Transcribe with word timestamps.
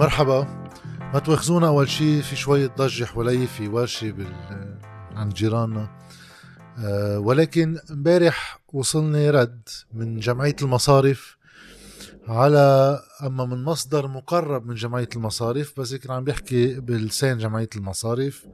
مرحبا. 0.00 0.68
ما 1.12 1.18
تواخذونا 1.18 1.66
أول 1.66 1.88
شيء 1.88 2.22
في 2.22 2.36
شوية 2.36 2.66
ضجة 2.66 3.04
حوالي 3.04 3.46
في 3.46 3.68
ورشة 3.68 4.10
بال 4.10 4.34
عند 5.16 5.34
جيراننا. 5.34 5.90
أه 6.78 7.18
ولكن 7.18 7.78
امبارح 7.90 8.60
وصلني 8.72 9.30
رد 9.30 9.68
من 9.92 10.18
جمعية 10.18 10.56
المصارف 10.62 11.36
على 12.28 12.98
أما 13.22 13.44
من 13.44 13.64
مصدر 13.64 14.06
مقرب 14.08 14.66
من 14.66 14.74
جمعية 14.74 15.08
المصارف 15.16 15.80
بس 15.80 15.94
كان 15.94 16.12
عم 16.12 16.24
بيحكي 16.24 16.80
بلسان 16.80 17.38
جمعية 17.38 17.70
المصارف. 17.76 18.46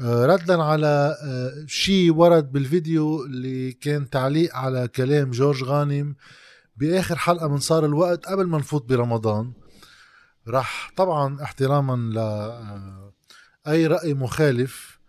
أه 0.00 0.26
ردا 0.26 0.62
على 0.62 1.16
أه 1.24 1.64
شيء 1.66 2.12
ورد 2.12 2.52
بالفيديو 2.52 3.24
اللي 3.24 3.72
كان 3.72 4.10
تعليق 4.10 4.56
على 4.56 4.88
كلام 4.88 5.30
جورج 5.30 5.64
غانم 5.64 6.14
بآخر 6.76 7.16
حلقة 7.16 7.48
من 7.48 7.58
صار 7.58 7.84
الوقت 7.84 8.26
قبل 8.26 8.46
ما 8.46 8.58
نفوت 8.58 8.88
برمضان. 8.88 9.52
راح 10.48 10.92
طبعا 10.96 11.42
احتراما 11.42 12.12
ل 12.12 12.18
آه، 12.18 13.12
أي 13.68 13.86
رأي 13.86 14.14
مخالف 14.14 15.00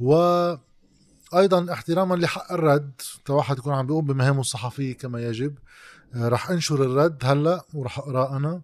وأيضا 0.00 1.72
احتراما 1.72 2.14
لحق 2.14 2.52
الرد. 2.52 3.00
واحد 3.28 3.58
يكون 3.58 3.72
عم 3.74 3.86
بيقوم 3.86 4.06
بمهامه 4.06 4.40
الصحفية 4.40 4.96
كما 4.96 5.22
يجب. 5.22 5.58
آه، 6.14 6.28
راح 6.28 6.50
أنشر 6.50 6.82
الرد 6.82 7.22
هلأ 7.24 7.64
وراح 7.74 7.98
اقراه 7.98 8.36
أنا. 8.36 8.62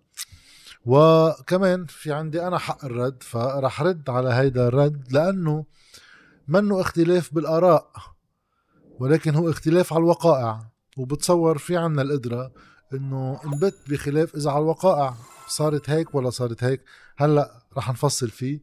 وكمان 0.86 1.86
في 1.86 2.12
عندي 2.12 2.46
أنا 2.46 2.58
حق 2.58 2.84
الرد 2.84 3.22
فراح 3.22 3.82
رد 3.82 4.10
على 4.10 4.28
هيدا 4.28 4.68
الرد 4.68 5.12
لأنه 5.12 5.64
منه 6.48 6.80
اختلاف 6.80 7.34
بالآراء 7.34 7.90
ولكن 8.98 9.34
هو 9.34 9.50
اختلاف 9.50 9.92
على 9.92 10.00
الوقائع 10.00 10.70
وبتصور 10.96 11.58
في 11.58 11.76
عنا 11.76 12.02
القدره 12.02 12.52
إنه 12.94 13.40
نبت 13.44 13.74
بخلاف 13.88 14.34
إذا 14.34 14.50
على 14.50 14.62
الوقائع. 14.62 15.14
صارت 15.48 15.90
هيك 15.90 16.14
ولا 16.14 16.30
صارت 16.30 16.64
هيك؟ 16.64 16.80
هلأ 17.16 17.62
رح 17.76 17.90
نفصل 17.90 18.30
فيه. 18.30 18.60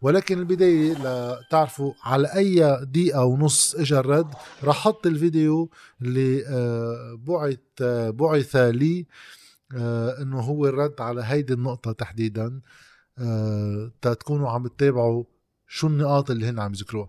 ولكن 0.00 0.38
البداية 0.38 0.92
لتعرفوا 0.92 1.92
على 2.04 2.28
أي 2.34 2.84
دقيقة 2.84 3.24
ونص 3.24 3.74
إجا 3.74 4.00
الرد 4.00 4.34
رح 4.64 4.76
أحط 4.76 5.06
الفيديو 5.06 5.70
اللي 6.02 6.46
آه، 6.46 7.18
بعث 7.18 7.58
آه، 7.82 8.10
بعث 8.10 8.56
لي 8.56 9.06
آه، 9.76 10.22
إنه 10.22 10.40
هو 10.40 10.66
الرد 10.66 11.00
على 11.00 11.22
هيدي 11.24 11.52
النقطة 11.52 11.92
تحديدا. 11.92 12.60
تكونوا 14.02 14.50
عم 14.50 14.66
تتابعوا 14.66 15.24
شو 15.66 15.86
النقاط 15.86 16.30
اللي 16.30 16.46
هن 16.46 16.60
عم 16.60 16.72
يذكروها. 16.72 17.08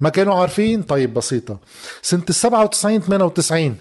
ما 0.00 0.08
كانوا 0.08 0.34
عارفين؟ 0.34 0.82
طيب 0.82 1.14
بسيطة. 1.14 1.60
سنة 2.02 2.22
ال 2.28 2.34
97 2.34 3.00
98 3.00 3.76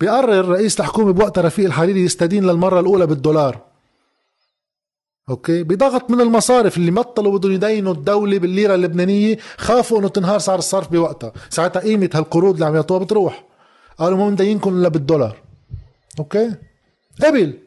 بيقرر 0.00 0.48
رئيس 0.48 0.80
الحكومة 0.80 1.12
بوقتها 1.12 1.42
رفيق 1.42 1.64
الحريري 1.64 2.04
يستدين 2.04 2.44
للمرة 2.44 2.80
الأولى 2.80 3.06
بالدولار. 3.06 3.58
okay؟ 5.30 5.62
بضغط 5.62 6.10
من 6.10 6.20
المصارف 6.20 6.76
اللي 6.76 6.90
مطلوا 6.90 7.38
بدهم 7.38 7.52
يدينوا 7.52 7.92
الدولة 7.92 8.38
بالليرة 8.38 8.74
اللبنانية 8.74 9.38
خافوا 9.56 9.98
إنه 9.98 10.08
تنهار 10.08 10.38
سعر 10.38 10.58
الصرف 10.58 10.92
بوقتها. 10.92 11.32
ساعتها 11.50 11.80
قيمة 11.80 12.10
هالقروض 12.14 12.54
اللي 12.54 12.66
عم 12.66 12.74
يعطوها 12.74 13.04
بتروح. 13.04 13.44
قالوا 13.98 14.18
ما 14.18 14.30
مدينكم 14.30 14.78
إلا 14.78 14.88
بالدولار. 14.88 15.36
okay؟ 16.18 16.54
قبل. 17.24 17.58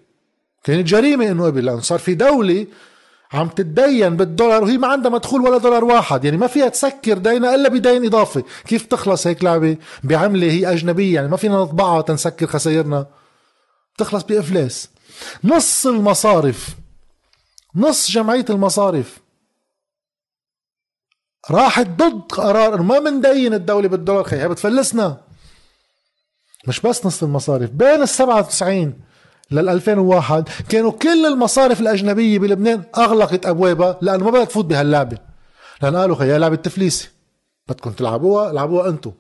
كانت 0.64 0.88
جريمة 0.88 1.32
إنه 1.32 1.46
قبل 1.46 1.66
لأنه 1.66 1.80
صار 1.80 2.00
في 2.00 2.16
دولة 2.16 2.68
عم 3.34 3.48
تتدين 3.48 4.18
بالدولار 4.18 4.64
وهي 4.64 4.78
ما 4.78 4.88
عندها 4.88 5.12
مدخول 5.12 5.42
ولا 5.42 5.58
دولار 5.58 5.84
واحد. 5.84 6.26
يعني 6.26 6.38
ما 6.38 6.48
فيها 6.48 6.70
تسكر 6.70 7.18
دينها 7.18 7.56
إلا 7.56 7.70
بدين 7.70 8.06
إضافي. 8.06 8.44
كيف 8.68 8.86
تخلص 8.86 9.28
هيك 9.28 9.44
لعبة؟ 9.44 9.78
بعملة 10.04 10.52
هي 10.52 10.72
أجنبية. 10.72 11.16
يعني 11.16 11.28
ما 11.28 11.38
فينا 11.38 11.58
نطبعها 11.58 12.02
تنسكر 12.02 12.48
خسائرنا. 12.48 13.06
تخلص 13.98 14.24
بإفلاس. 14.24 14.90
نص 15.44 15.88
المصارف. 15.88 16.70
نص 17.76 18.12
جمعية 18.12 18.46
المصارف. 18.50 19.20
راحت 21.52 21.88
ضد 21.88 22.32
قرار. 22.32 22.82
ما 22.82 23.00
مندين 23.00 23.54
الدولة 23.54 23.88
بالدولار. 23.88 24.24
خي 24.24 24.48
بتفلسنا. 24.48 25.22
مش 26.68 26.80
بس 26.80 27.06
نص 27.06 27.24
المصارف. 27.24 27.70
بين 27.70 28.02
ال 28.02 28.10
97 28.10 29.13
لل 29.52 29.70
2001 29.70 30.50
كانوا 30.70 30.92
كل 30.92 31.26
المصارف 31.26 31.82
الأجنبية 31.82 32.40
بلبنان 32.40 32.84
أغلقت 32.98 33.46
أبوابها 33.46 33.98
لأنه 34.02 34.26
ما 34.26 34.32
بدها 34.32 34.46
تفوت 34.46 34.66
بهاللعبة. 34.66 35.18
لأن 35.82 35.96
قالوا 35.96 36.16
خي 36.16 36.38
لعبة 36.38 36.56
تفليسه 36.56 37.10
بدكم 37.70 37.92
تلعبوها 37.92 38.52
العبوها 38.52 38.90
أنتم 38.90 39.12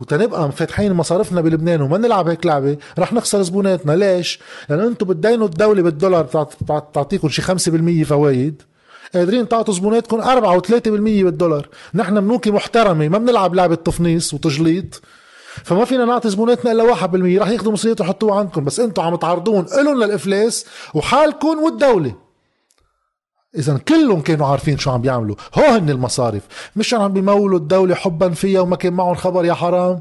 وتنبقى 0.00 0.52
فاتحين 0.52 0.92
مصارفنا 0.92 1.40
بلبنان 1.40 1.80
وما 1.80 1.98
نلعب 1.98 2.28
هيك 2.28 2.46
لعبة 2.46 2.76
رح 2.98 3.12
نخسر 3.12 3.42
زبوناتنا. 3.42 3.92
ليش؟ 3.92 4.38
لأن 4.68 4.80
أنتم 4.80 5.06
بتدينوا 5.06 5.46
الدولة 5.46 5.82
بالدولار 5.82 6.46
بتعطيكم 6.62 7.28
شي 7.28 7.42
5% 7.42 8.04
فوايد. 8.04 8.62
قادرين 9.14 9.48
تعطوا 9.48 9.74
زبوناتكم 9.74 10.20
4 10.20 10.60
و3% 10.60 10.88
بالدولار. 10.88 11.68
نحن 11.94 12.20
بنوكي 12.20 12.50
محترمة 12.50 13.08
ما 13.08 13.18
بنلعب 13.18 13.54
لعبة 13.54 13.74
تفنيص 13.74 14.34
وتجليط. 14.34 15.02
فما 15.64 15.84
فينا 15.84 16.04
نعطي 16.04 16.28
زبوناتنا 16.28 16.72
إلا 16.72 16.94
1% 16.94 17.38
رح 17.38 17.48
ياخذوا 17.48 17.72
مصريات 17.72 18.00
ويحطوها 18.00 18.38
عندكم. 18.38 18.64
بس 18.64 18.80
أنتم 18.80 19.02
عم 19.02 19.16
تعرضون 19.16 19.66
لهم 19.76 20.04
للإفلاس 20.04 20.66
وحالكم 20.94 21.58
والدولة. 21.62 22.14
إذا 23.54 23.78
كلهم 23.78 24.20
كانوا 24.20 24.46
عارفين 24.46 24.78
شو 24.78 24.90
عم 24.90 25.00
بيعملوا. 25.00 25.36
هو 25.54 25.62
هن 25.62 25.90
المصارف. 25.90 26.42
مش 26.76 26.94
عم 26.94 27.12
بيمولوا 27.12 27.58
الدولة 27.58 27.94
حبا 27.94 28.30
فيها 28.30 28.60
وما 28.60 28.76
كان 28.76 28.92
معهم 28.92 29.14
خبر 29.14 29.44
يا 29.44 29.54
حرام. 29.54 30.00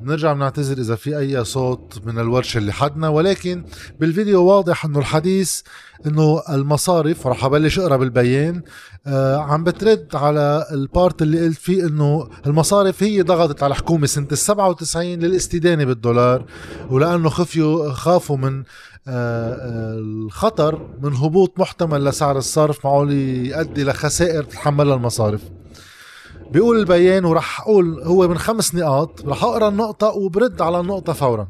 بنرجع 0.00 0.32
بنعتذر 0.32 0.78
إذا 0.78 0.94
في 0.94 1.18
أي 1.18 1.44
صوت 1.44 2.00
من 2.06 2.18
الورشة 2.18 2.58
اللي 2.58 2.72
حدنا 2.72 3.08
ولكن 3.08 3.64
بالفيديو 4.00 4.44
واضح 4.44 4.84
إنه 4.84 4.98
الحديث 4.98 5.60
إنه 6.06 6.42
المصارف 6.50 7.26
رح 7.26 7.44
أبلش 7.44 7.78
أقرأ 7.78 7.96
بالبيان 7.96 8.62
آه 9.06 9.36
عم 9.36 9.64
بترد 9.64 10.08
على 10.14 10.66
ال 10.72 10.82
part 10.82 11.22
اللي 11.22 11.46
قلت 11.46 11.58
فيه 11.58 11.86
إنه 11.86 12.28
المصارف 12.46 13.02
هي 13.02 13.22
ضغطت 13.22 13.62
على 13.62 13.70
الحكومة 13.70 14.06
سنة 14.06 14.28
ال 14.32 14.38
97 14.38 15.04
للاستدانة 15.06 15.84
بالدولار 15.84 16.44
ولأنه 16.90 17.28
خفيوا 17.28 17.92
خافوا 17.92 18.36
من 18.36 18.62
آه، 19.08 19.54
آه، 19.54 19.98
الخطر 19.98 20.88
من 21.02 21.12
هبوط 21.14 21.60
محتمل 21.60 22.04
لسعر 22.04 22.38
الصرف 22.38 22.86
معقول 22.86 23.12
يؤدي 23.12 23.84
لخسائر 23.84 24.42
تتحملها 24.42 24.94
المصارف. 24.94 25.40
بيقول 26.52 26.78
البيان 26.78 27.24
وراح 27.24 27.60
أقول 27.60 28.02
هو 28.02 28.28
من 28.28 28.38
خمس 28.38 28.74
نقاط 28.74 29.22
راح 29.26 29.44
أقرأ 29.44 29.68
النقطة 29.68 30.06
وبرد 30.06 30.62
على 30.62 30.80
النقطة 30.80 31.12
فورا. 31.12 31.48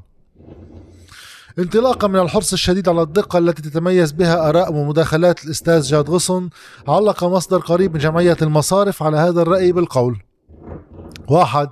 انطلاقا 1.58 2.08
من 2.08 2.20
الحرص 2.20 2.52
الشديد 2.52 2.88
على 2.88 3.02
الدقة 3.02 3.38
التي 3.38 3.62
تتميز 3.62 4.12
بها 4.12 4.48
آراء 4.48 4.72
ومداخلات 4.72 5.44
الأستاذ 5.44 5.82
جاد 5.82 6.10
غصن 6.10 6.48
علق 6.88 7.24
مصدر 7.24 7.58
قريب 7.58 7.94
من 7.94 7.98
جمعية 7.98 8.36
المصارف 8.42 9.02
على 9.02 9.16
هذا 9.16 9.42
الرأي 9.42 9.72
بالقول. 9.72 10.16
واحد 11.28 11.68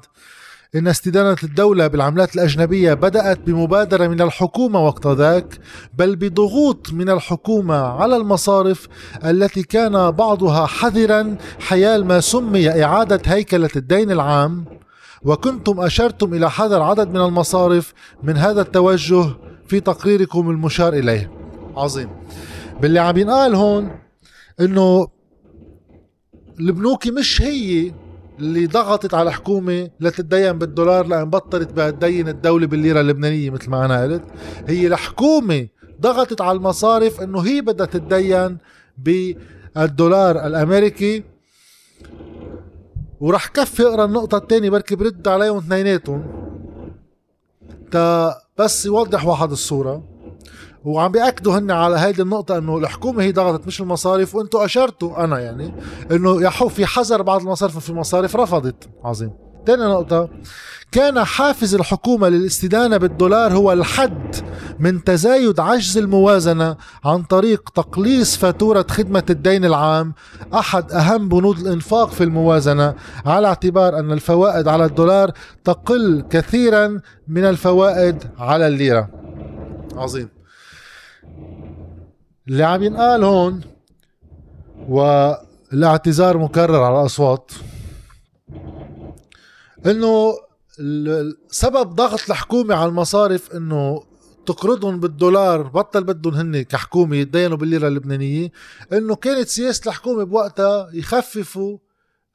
إن 0.77 0.89
استدانة 0.89 1.37
الدولة 1.43 1.87
بالعملات 1.87 2.35
الأجنبية 2.35 2.95
بدأت 2.95 3.39
بمبادرة 3.47 4.07
من 4.07 4.21
الحكومة 4.21 4.87
وقت 4.87 5.07
ذاك 5.07 5.59
بل 5.99 6.17
بضغوط 6.17 6.93
من 6.93 7.11
الحكومة 7.11 7.75
على 7.75 8.17
المصارف 8.17 8.89
التي 9.25 9.63
كان 9.63 10.11
بعضها 10.11 10.67
حذرا 10.67 11.37
حيال 11.61 12.05
ما 12.05 12.21
سمي 12.21 12.85
إعادة 12.85 13.21
هيكلة 13.27 13.71
الدين 13.77 14.11
العام. 14.11 14.65
وكنتم 15.23 15.81
أشرتم 15.81 16.35
إلى 16.35 16.51
حذر 16.51 16.83
عدد 16.83 17.09
من 17.09 17.21
المصارف 17.21 17.95
من 18.23 18.37
هذا 18.37 18.61
التوجه 18.61 19.27
في 19.69 19.81
تقريركم 19.81 20.51
المشار 20.51 20.93
إليه. 20.93 21.31
عظيم. 21.77 22.09
باللي 22.81 22.99
عم 22.99 23.17
ينقال 23.17 23.55
هون 23.55 23.91
إنه 24.61 25.09
البنوك 26.61 27.07
مش 27.07 27.43
هي 27.43 27.93
اللي 28.39 28.67
ضغطت 28.67 29.15
على 29.15 29.29
الحكومة 29.29 29.91
لتتدين 30.01 30.53
بالدولار 30.59 31.07
لأن 31.07 31.31
بطلت 31.31 31.73
بقى 31.73 31.93
تدين 31.93 32.29
الدولة 32.29 32.67
بالليرة 32.67 33.01
اللبنانية 33.01 33.51
مثل 33.51 33.71
ما 33.71 33.85
أنا 33.85 34.03
قلت. 34.03 34.23
هي 34.67 34.87
الحكومة 34.87 35.67
ضغطت 36.01 36.41
على 36.41 36.57
المصارف 36.57 37.21
إنه 37.21 37.41
هي 37.41 37.61
بدها 37.61 37.87
تتدين 37.87 38.59
بالدولار 38.99 40.47
الأمريكي. 40.47 41.25
وراح 43.21 43.49
كفي 43.49 43.83
أقرأ 43.83 44.05
النقطة 44.05 44.39
الثانية 44.39 44.71
بركي 44.71 44.97
برد 44.97 45.29
عليهم 45.29 45.57
اثنيناتهم. 45.57 46.25
تا 47.91 48.35
بس 48.59 48.87
يوضح 48.87 49.27
واحد 49.27 49.51
الصورة. 49.51 50.16
وعم 50.87 51.13
بيأكدوا 51.13 51.59
هن 51.59 51.71
على 51.71 51.99
هيدي 51.99 52.23
النقطة 52.23 52.59
إنه 52.59 52.79
الحكومة 52.79 53.23
هي 53.23 53.33
ضغطت 53.33 53.67
مش 53.67 53.81
المصارف 53.81 54.35
وأنتم 54.35 54.59
أشرتوا 54.59 55.25
أنا 55.25 55.39
يعني 55.39 55.75
إنه 56.11 56.43
يحو 56.43 56.69
في 56.69 56.87
حذر 56.87 57.23
بعض 57.23 57.41
المصارف 57.41 57.77
وفي 57.77 57.93
مصارف 57.93 58.37
رفضت. 58.37 58.89
عظيم. 59.05 59.31
تاني 59.67 59.83
نقطة 59.83 60.29
كان 60.93 61.25
حافز 61.25 61.75
الحكومة 61.75 62.29
للاستدانة 62.29 62.97
بالدولار 62.97 63.53
هو 63.53 63.73
الحد 63.73 64.37
من 64.79 65.05
تزايد 65.05 65.61
عجز 65.61 65.99
الموازنة 65.99 66.77
عن 67.05 67.23
طريق 67.23 67.71
تقليص 67.75 68.37
فاتورة 68.37 68.87
خدمة 68.91 69.23
الدين 69.31 69.65
العام 69.65 70.15
أحد 70.55 70.93
أهم 70.93 71.29
بنود 71.29 71.59
الإنفاق 71.59 72.11
في 72.11 72.25
الموازنة 72.25 72.95
على 73.27 73.47
اعتبار 73.49 73.99
أن 73.99 74.13
الفوائد 74.13 74.69
على 74.69 74.85
الدولار 74.85 75.31
تقل 75.65 76.25
كثيرا 76.31 77.01
من 77.29 77.45
الفوائد 77.45 78.23
على 78.39 78.67
الليرة. 78.67 79.09
عظيم. 79.97 80.36
اللي 82.49 82.65
عم 82.65 82.83
ينقال 82.83 83.25
هون 83.25 83.61
والاعتذار 84.89 86.39
مكرر 86.39 86.83
على 86.83 87.01
الأصوات. 87.01 87.53
إنه 89.87 90.35
سبب 91.49 91.91
ضغط 91.95 92.31
الحكومة 92.31 92.75
على 92.75 92.89
المصارف 92.89 93.53
إنه 93.57 94.03
تقرضهم 94.47 95.01
بالدولار 95.01 95.63
بطل 95.63 96.05
بدهم 96.05 96.35
هن 96.35 96.63
كحكومة 96.63 97.17
يتدينوا 97.17 97.57
بالليرة 97.57 97.89
اللبنانية 97.89 98.53
إنه 98.93 99.15
كانت 99.15 99.49
سياسة 99.49 99.89
الحكومة 99.89 100.25
بوقتها 100.25 100.91
يخففوا 100.93 101.79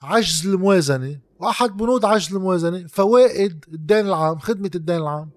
عجز 0.01 0.47
الموازنة 0.47 1.19
وأحد 1.39 1.77
بنود 1.77 2.05
عجز 2.05 2.33
الموازنة 2.35 2.87
فوائد 2.87 3.65
الدين 3.73 4.05
العام 4.07 4.39
خدمة 4.39 4.71
الدين 4.75 4.95
العام. 4.97 5.29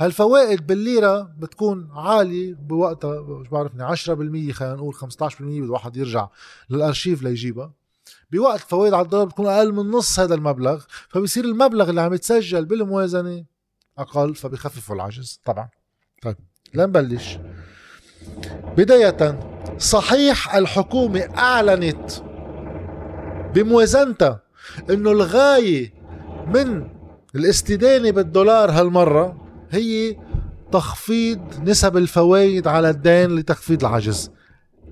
هالفوائد 0.00 0.66
بالليرة 0.66 1.20
بتكون 1.38 1.88
عالية 1.92 2.54
بوقتها 2.54 3.22
مش 3.22 3.48
بعرفني 3.48 3.96
10% 3.96 4.52
خلينا 4.52 4.74
نقول 4.74 4.94
15% 4.94 5.00
بده 5.40 5.72
واحد 5.72 5.96
يرجع 5.96 6.28
للأرشيف 6.70 7.22
ليجيبها. 7.22 7.72
بوقت 8.32 8.60
فوائد 8.60 8.94
على 8.94 9.04
الدولار 9.04 9.26
بتكون 9.26 9.46
أقل 9.46 9.72
من 9.72 9.90
نص 9.90 10.20
هذا 10.20 10.34
المبلغ 10.34 10.84
فبصير 11.08 11.44
المبلغ 11.44 11.90
اللي 11.90 12.00
عم 12.00 12.14
يتسجل 12.14 12.64
بالموازنة 12.64 13.44
أقل 13.98 14.34
فبيخففوا 14.34 14.94
العجز 14.96 15.40
طبعا. 15.44 15.68
طيب 16.22 16.36
لنبلش 16.74 17.38
بداية 18.76 19.40
صحيح 19.78 20.54
الحكومة 20.54 21.20
أعلنت 21.38 22.10
بموازنتها 23.54 24.42
إنه 24.90 25.10
الغاية 25.10 25.94
من 26.46 26.88
الاستدانة 27.34 28.10
بالدولار 28.10 28.70
هالمرة 28.70 29.43
هي 29.74 30.16
تخفيض 30.72 31.40
نسب 31.64 31.96
الفوائد 31.96 32.68
على 32.68 32.90
الدين 32.90 33.36
لتخفيض 33.36 33.84
العجز. 33.84 34.30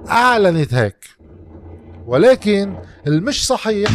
أعلنت 0.08 0.74
هيك. 0.74 1.04
ولكن 2.06 2.74
المش 3.06 3.46
صحيح 3.46 3.90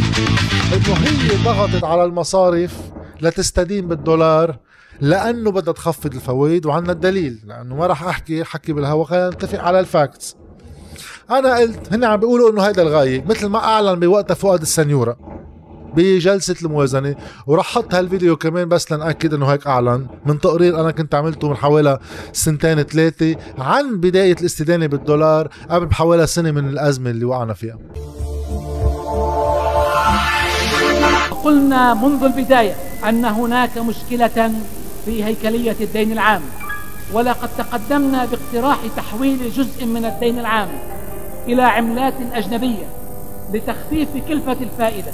إنه 0.74 0.94
هي 0.94 1.44
ضغطت 1.44 1.84
على 1.84 2.04
المصارف 2.04 2.78
لتستدين 3.22 3.88
بالدولار 3.88 4.57
لأنه 5.01 5.51
بدها 5.51 5.74
تخفض 5.74 6.13
الفوائد 6.13 6.66
وعندنا 6.66 6.92
الدليل 6.92 7.39
لأنه 7.45 7.75
ما 7.75 7.88
راح 7.88 8.04
أحكي 8.04 8.44
حكي 8.44 8.74
بالهوا 8.74 9.06
خلينا 9.06 9.30
نتفق 9.30 9.60
على 9.60 9.80
الفاكتس. 9.80 10.36
أنا 11.31 11.56
قلت 11.57 11.94
هن 11.94 12.04
عم 12.04 12.19
بيقولوا 12.19 12.51
إنه 12.51 12.62
هيدا 12.62 12.81
الغاية 12.81 13.25
مثل 13.25 13.48
ما 13.48 13.60
أعلن 13.60 14.00
بوقتها 14.00 14.34
فؤاد 14.36 14.62
السنيورة. 14.62 15.37
بجلسة 15.97 16.55
الموازنة 16.61 17.15
وراح 17.47 17.65
حط 17.65 17.94
هالفيديو 17.94 18.35
كمان 18.35 18.69
بس 18.69 18.91
لنأكد 18.91 19.33
إنه 19.33 19.45
هيك 19.45 19.67
أعلن. 19.67 20.07
من 20.25 20.39
تقرير 20.39 20.79
أنا 20.79 20.91
كنت 20.91 21.15
عملته 21.15 21.49
من 21.49 21.55
حوالي 21.55 21.99
سنتين 22.33 22.83
ثلاثة 22.83 23.35
عن 23.57 23.99
بداية 23.99 24.35
الاستدانة 24.41 24.85
بالدولار 24.85 25.47
قبل 25.69 25.85
بحوالي 25.85 26.27
سنة 26.27 26.51
من 26.51 26.69
الأزمة 26.69 27.09
اللي 27.09 27.25
وقعنا 27.25 27.53
فيها. 27.53 27.77
قلنا 31.44 31.94
منذ 31.94 32.23
البداية 32.23 32.75
أن 33.09 33.25
هناك 33.25 33.77
مشكلة 33.77 34.51
في 35.05 35.23
هيكلية 35.23 35.75
الدين 35.81 36.11
العام 36.11 36.41
ولقد 37.13 37.50
تقدمنا 37.57 38.25
باقتراح 38.25 38.77
تحويل 38.97 39.51
جزء 39.51 39.85
من 39.85 40.05
الدين 40.05 40.39
العام 40.39 40.67
إلى 41.47 41.61
عملات 41.61 42.13
أجنبية 42.33 42.88
لتخفيف 43.53 44.09
كلفة 44.27 44.57
الفائدة. 44.61 45.11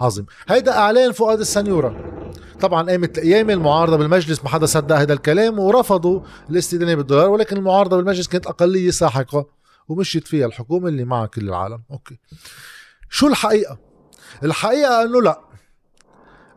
عظيم. 0.00 0.26
هيدا 0.48 0.78
إعلان 0.78 1.12
فؤاد 1.12 1.40
السنيورة. 1.40 2.18
طبعا 2.60 2.90
قامت 2.90 3.18
الأيام 3.18 3.50
المعارضة 3.50 3.96
بالمجلس 3.96 4.44
ما 4.44 4.48
حدا 4.48 4.66
صدق 4.66 4.96
هذا 4.96 5.12
الكلام 5.12 5.58
ورفضوا 5.58 6.20
الاستدانه 6.50 6.94
بالدولار 6.94 7.30
ولكن 7.30 7.56
المعارضة 7.56 7.96
بالمجلس 7.96 8.28
كانت 8.28 8.46
أقلية 8.46 8.90
ساحقة 8.90 9.46
ومشيت 9.88 10.28
فيها 10.28 10.46
الحكومة 10.46 10.88
اللي 10.88 11.04
مع 11.04 11.26
كل 11.26 11.48
العالم. 11.48 11.82
أوكي. 11.90 12.18
شو 13.10 13.26
الحقيقة؟ 13.26 13.78
الحقيقة 14.44 15.02
إنه 15.02 15.22
لا. 15.22 15.40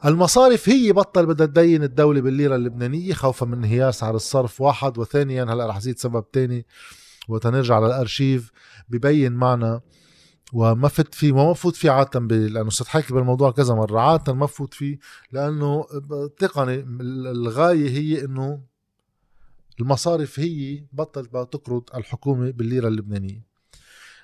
المصارف 0.05 0.69
هي 0.69 0.91
بطل 0.91 1.25
بدها 1.25 1.47
تدين 1.47 1.83
الدولة 1.83 2.21
بالليرة 2.21 2.55
اللبنانية 2.55 3.13
خوفا 3.13 3.45
من 3.45 3.53
انهيار 3.53 3.91
سعر 3.91 4.15
الصرف 4.15 4.61
واحد 4.61 4.97
وثانيا 4.97 5.44
هلأ 5.44 5.67
رح 5.67 5.79
زيد 5.79 5.99
سبب 5.99 6.31
تاني. 6.31 6.65
وتنرجع 7.27 7.79
للأرشيف 7.79 8.51
ببين 8.89 9.31
معنا 9.31 9.81
وما 10.53 10.88
فت 10.88 11.15
فيه 11.15 11.31
ما 11.31 11.53
فوت 11.53 11.75
فيه 11.75 11.92
عادة 11.92 12.69
صرت 12.69 12.88
حكي 12.88 13.13
بالموضوع 13.13 13.51
كذا 13.51 13.74
مرة. 13.75 14.00
عادة 14.00 14.33
ما 14.33 14.45
فوت 14.45 14.74
فيه 14.74 15.00
لأنه 15.31 15.86
تقني 16.38 16.75
الغاية 17.31 17.89
هي 17.89 18.25
إنه 18.25 18.62
المصارف 19.80 20.39
هي 20.39 20.86
بطلت 20.94 21.33
بقى 21.33 21.45
تقرض 21.45 21.83
الحكومة 21.95 22.51
بالليرة 22.51 22.88
اللبنانية. 22.88 23.45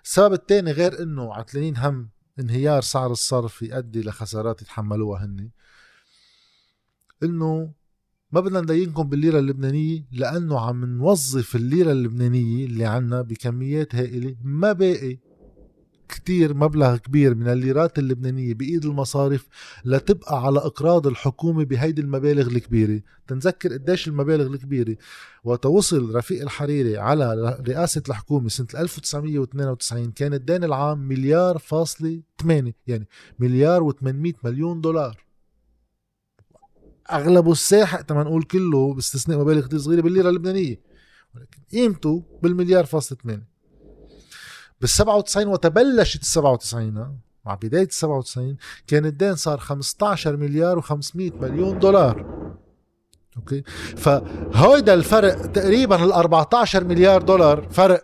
السبب 0.04 0.34
الثاني 0.34 0.72
غير 0.72 1.02
إنه 1.04 1.34
عتلانين 1.34 1.78
هم 1.78 2.10
انهيار 2.40 2.82
سعر 2.82 3.12
الصرف 3.12 3.62
يؤدي 3.62 4.02
لخسارات 4.02 4.62
يتحملوها 4.62 5.26
هن 5.26 5.50
إنه 7.24 7.72
ما 8.32 8.40
بدنا 8.40 8.62
ندينكم 8.62 9.04
بالليرة 9.10 9.40
اللبنانية 9.40 10.06
لأنه 10.12 10.60
عم 10.60 10.86
نوظف 10.86 11.56
الليرة 11.56 11.92
اللبنانية 11.92 12.66
اللي 12.66 12.86
عنا 12.86 13.22
بكميات 13.22 13.96
هائلة 13.96 14.36
ما 14.44 14.74
باقي. 14.74 15.27
كتير 16.10 16.54
مبلغ 16.54 16.98
كبير 16.98 17.36
من 17.36 17.48
الليرات 17.48 18.00
اللبنانية 18.00 18.54
بإيد 18.54 18.86
المصارف 18.86 19.48
لتبقى 19.86 20.46
على 20.46 20.60
إقراض 20.60 21.08
الحكومة 21.08 21.66
بهيدي 21.66 22.02
المبالغ 22.02 22.48
الكبيرة. 22.48 23.02
تنذكر 23.28 23.74
قديش 23.74 24.08
المبالغ 24.08 24.48
الكبيرة 24.48 24.98
وتوصل 25.44 26.16
رفيق 26.16 26.42
الحريري 26.42 26.98
على 26.98 27.58
رئاسة 27.68 28.04
الحكومة 28.10 28.50
سنة 28.50 28.68
1992 28.76 30.12
كان 30.12 30.34
الدين 30.34 30.64
العام 30.64 31.08
مليار 31.08 31.58
فاصلة 31.58 32.22
8 32.42 32.74
يعني 32.88 33.08
مليار 33.40 33.92
و800 33.92 34.34
مليون 34.44 34.82
دولار. 34.82 35.24
أغلبه 37.12 37.52
الساحق 37.52 38.02
تما 38.02 38.24
نقول 38.24 38.44
كله 38.44 38.94
باستثناء 38.94 39.40
مبالغ 39.40 39.68
كتير 39.68 39.80
صغيرة 39.80 40.02
بالليرة 40.02 40.30
اللبنانية. 40.30 40.82
ولكن 41.36 41.62
قيمته 41.72 42.24
بالمليار 42.44 42.86
فاصلة 42.86 43.18
8 43.24 43.57
بال 44.82 44.90
97 44.90 45.48
وتبلشت 45.48 46.22
ال 46.22 46.26
97 46.26 47.20
مع 47.46 47.56
بداية 47.56 47.84
ال 47.84 47.94
97 47.94 48.58
كان 48.88 49.06
الدين 49.06 49.36
صار 49.36 49.58
15 49.58 50.38
مليار 50.38 50.82
و500 50.82 51.16
مليون 51.16 51.80
دولار. 51.80 52.26
أوكي؟ 53.38 53.64
فهيدا 53.98 54.94
الفرق 54.94 55.46
تقريبا 55.46 56.04
ال 56.04 56.12
14 56.12 56.84
مليار 56.84 57.22
دولار 57.22 57.68
فرق. 57.72 58.04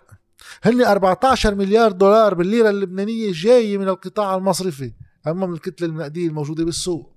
هن 0.63 0.81
14 0.81 1.55
مليار 1.55 1.91
دولار 1.91 2.33
بالليرة 2.33 2.69
اللبنانية 2.69 3.31
جاية 3.31 3.77
من 3.77 3.87
القطاع 3.87 4.35
المصرفي 4.35 4.93
أما 5.27 5.45
من 5.47 5.53
الكتلة 5.53 5.87
النقدية 5.87 6.27
الموجودة 6.27 6.65
بالسوق. 6.65 7.13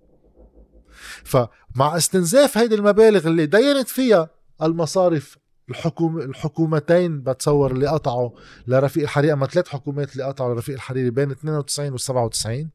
فمع 1.24 1.96
استنزاف 1.96 2.58
هيدي 2.58 2.74
المبالغ 2.74 3.28
اللي 3.28 3.46
دينت 3.46 3.88
فيها 3.88 4.30
المصارف 4.62 5.38
الحكوم 5.70 6.18
الحكومتين 6.18 7.22
بتصور 7.22 7.70
اللي 7.70 7.86
قطعوا 7.86 8.30
لرفيق 8.66 9.02
الحريري 9.02 9.32
أما 9.32 9.46
ثلاث 9.46 9.68
حكومات 9.68 10.12
اللي 10.12 10.24
قطعوا 10.24 10.54
لرفيق 10.54 10.74
الحريري 10.74 11.10
بين 11.10 11.30
92 11.30 11.92
و 11.92 11.96
97 11.96 12.70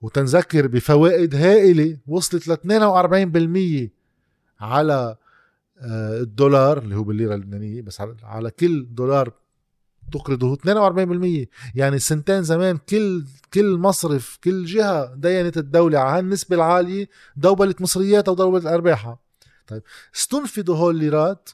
وتنذكر 0.00 0.66
بفوائد 0.66 1.34
هائلة 1.34 1.98
وصلت 2.06 2.48
ل 2.48 2.56
42% 3.88 3.90
على 4.60 5.16
آه، 5.78 6.20
الدولار 6.20 6.78
اللي 6.78 6.96
هو 6.96 7.02
بالليرة 7.02 7.34
اللبنانية 7.34 7.82
بس 7.82 8.02
على 8.22 8.50
كل 8.50 8.86
دولار 8.90 9.32
تقرضه 10.12 10.56
42% 10.56 11.46
يعني 11.74 11.98
سنتين 11.98 12.42
زمان 12.42 12.76
كل 12.76 13.24
كل 13.54 13.76
مصرف 13.78 14.38
كل 14.44 14.64
جهة 14.64 15.14
دينت 15.14 15.58
الدولة 15.58 15.98
على 15.98 16.18
هالنسبة 16.18 16.56
العالية 16.56 17.08
دوبلت 17.36 17.80
مصرياتها 17.80 18.32
ودوبلت 18.32 18.66
أرباحها. 18.66 19.18
طيب. 19.66 19.82
استنفذوا 20.16 20.76
هول 20.76 20.94
الليرات 20.94 21.50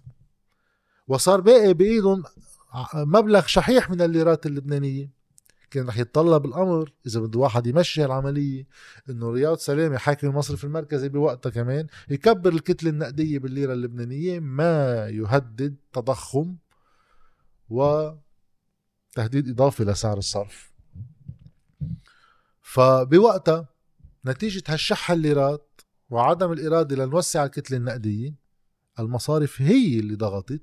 وصار 1.09 1.40
باقي 1.40 1.75
بايدهم 1.75 2.23
مبلغ 2.95 3.47
شحيح 3.47 3.90
من 3.90 4.00
الليرات 4.00 4.47
اللبنانية. 4.47 5.23
كان 5.71 5.88
رح 5.88 5.99
يتطلب 5.99 6.47
الأمر 6.47 6.92
إذا 7.07 7.21
بده 7.21 7.38
واحد 7.38 7.66
يمشي 7.66 8.04
العملية 8.04 8.66
إنه 9.11 9.31
رياض 9.31 9.57
سلامه 9.57 9.99
حاكم 9.99 10.26
المصرف 10.28 10.64
المركزي 10.64 11.09
بوقتها 11.09 11.50
كمان 11.50 11.87
يكبر 12.11 12.52
الكتلة 12.52 12.90
النقدية 12.90 13.38
بالليرة 13.38 13.73
اللبنانية 13.73 14.40
ما 14.40 15.09
يهدد 15.09 15.76
تضخم 15.92 16.57
وتهديد 17.71 19.49
إضافي 19.49 19.85
لسعر 19.85 20.19
الصرف. 20.19 20.73
فبوقتها 22.62 23.69
نتيجة 24.26 24.62
هالشح 24.69 25.11
الليرات 25.11 25.81
وعدم 26.12 26.52
الإرادة 26.52 26.97
لنوسع 26.97 27.45
الكتلة 27.45 27.76
النقدية 27.76 28.35
المصارف 28.99 29.62
هي 29.62 29.99
اللي 29.99 30.14
ضغطت 30.14 30.62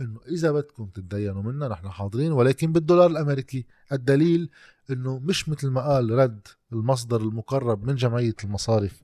إنه 0.00 0.20
إذا 0.28 0.52
بدكم 0.52 0.86
تتدينوا 0.86 1.42
منا 1.42 1.68
نحن 1.68 1.88
حاضرين 1.88 2.32
ولكن 2.32 2.72
بالدولار 2.72 3.10
الأمريكي 3.10 3.66
الدليل 3.92 4.50
إنه 4.90 5.18
مش 5.18 5.48
مثل 5.48 5.68
ما 5.70 5.80
قال 5.80 6.10
رد 6.10 6.48
المصدر 6.72 7.20
المقرب 7.20 7.84
من 7.84 7.94
جمعية 7.94 8.34
المصارف 8.44 9.02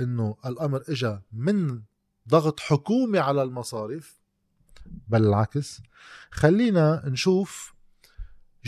إنه 0.00 0.36
الأمر 0.46 0.82
اجى 0.88 1.18
من 1.32 1.82
ضغط 2.28 2.60
حكومي 2.60 3.18
على 3.18 3.42
المصارف 3.42 4.20
بل 5.08 5.24
العكس 5.26 5.80
خلينا 6.30 7.02
نشوف 7.06 7.74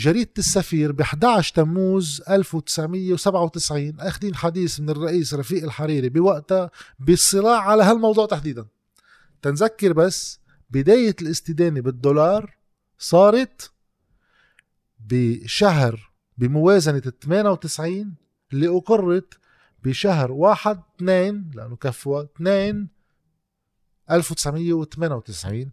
جريدة 0.01 0.31
السفير 0.37 0.91
ب 0.91 1.01
11 1.01 1.55
تموز 1.55 2.21
1997 2.29 3.99
أخذين 3.99 4.35
حديث 4.35 4.79
من 4.79 4.89
الرئيس 4.89 5.33
رفيق 5.33 5.63
الحريري 5.63 6.09
بوقتها 6.09 6.71
بالصراع 6.99 7.61
على 7.61 7.83
هالموضوع 7.83 8.25
تحديدا. 8.25 8.65
تنذكر 9.41 9.93
بس 9.93 10.39
بداية 10.69 11.15
الاستدانة 11.21 11.81
بالدولار 11.81 12.55
صارت 12.97 13.71
بشهر 14.99 16.11
بموازنة 16.37 16.99
98 17.21 18.15
اللي 18.53 18.67
أقرت 18.67 19.33
بشهر 19.83 20.31
واحد 20.31 20.79
اثنين 20.95 21.51
لأنه 21.55 21.75
كفوا 21.75 22.23
اثنين 22.23 22.89
1998 24.11 25.71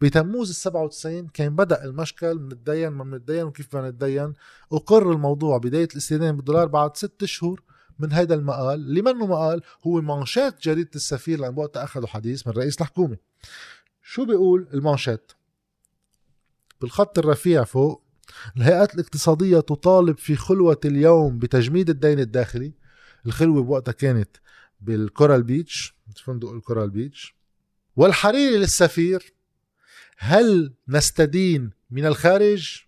بتموز 0.00 0.48
ال 0.48 0.54
97 0.54 1.28
كان 1.28 1.56
بدأ 1.56 1.84
المشكل 1.84 2.34
من 2.34 2.52
الدين 2.52 2.88
ما 2.88 3.04
من 3.04 3.14
الدين 3.14 3.42
وكيف 3.42 3.76
بدنا 3.76 3.90
نتدين 3.90 4.34
أقر 4.72 5.12
الموضوع 5.12 5.58
بداية 5.58 5.88
الاستدانه 5.92 6.30
بالدولار 6.30 6.66
بعد 6.66 6.96
ست 6.96 7.22
اشهر 7.22 7.62
من 7.98 8.12
هذا 8.12 8.34
المقال. 8.34 8.80
اللي 8.80 9.02
منه 9.02 9.26
مقال 9.26 9.62
هو 9.86 10.00
مانشات 10.00 10.62
جريدة 10.62 10.90
السفير 10.94 11.40
لأن 11.40 11.58
وقتها 11.58 11.84
أخذوا 11.84 12.06
حديث 12.06 12.46
من 12.46 12.52
رئيس 12.52 12.80
الحكومة. 12.80 13.16
شو 14.02 14.24
بيقول 14.24 14.68
المانشيت 14.74 15.32
بالخط 16.80 17.18
الرفيع 17.18 17.64
فوق 17.64 18.02
الهيئات 18.56 18.94
الاقتصادية 18.94 19.60
تطالب 19.60 20.18
في 20.18 20.36
خلوة 20.36 20.80
اليوم 20.84 21.38
بتجميد 21.38 21.90
الدين 21.90 22.18
الداخلي. 22.18 22.72
الخلوة 23.26 23.62
بوقتها 23.62 23.92
كانت 23.92 24.36
بالكورال 24.80 25.42
بيتش 25.42 25.94
فندق 26.24 26.50
الكورال 26.50 26.90
بيتش. 26.90 27.34
والحريري 27.96 28.56
للسفير 28.56 29.39
هل 30.22 30.74
نستدين 30.88 31.70
من 31.90 32.06
الخارج؟ 32.06 32.82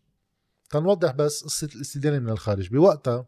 تنوضح 0.70 1.12
بس 1.12 1.44
قصة 1.44 1.68
الاستدانة 1.74 2.18
من 2.18 2.28
الخارج. 2.28 2.68
بوقتها 2.68 3.26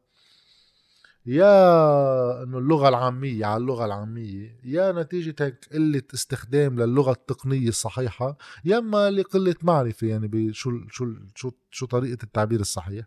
يا 1.26 2.42
إنه 2.42 2.58
اللغة 2.58 2.88
العامية 2.88 3.46
على 3.46 3.56
اللغة 3.56 3.84
العامية 3.84 4.60
يا 4.64 4.92
نتيجة 4.92 5.34
هيك 5.40 5.68
قلة 5.72 6.02
استخدام 6.14 6.80
للغة 6.80 7.12
التقنية 7.12 7.68
الصحيحة 7.68 8.38
يا 8.64 8.78
إما 8.78 9.10
لقلة 9.10 9.54
معرفة 9.62 10.06
يعني 10.06 10.28
بشو 10.28 10.70
شو 10.90 11.14
شو 11.34 11.50
شو 11.70 11.86
طريقة 11.86 12.18
التعبير 12.22 12.60
الصحيح 12.60 13.06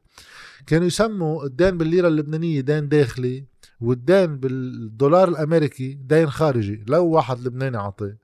كانوا 0.68 0.88
يسموا 0.88 1.46
الدين 1.46 1.78
بالليرة 1.78 2.08
اللبنانية 2.08 2.62
دين 2.62 2.90
داخلي 2.90 3.46
والدين 3.82 4.38
بالدولار 4.38 5.28
الأمريكي 5.30 5.94
دين 5.94 6.30
خارجي. 6.30 6.84
لو 6.88 7.06
واحد 7.06 7.40
لبناني 7.40 7.78
عطيه 7.78 8.18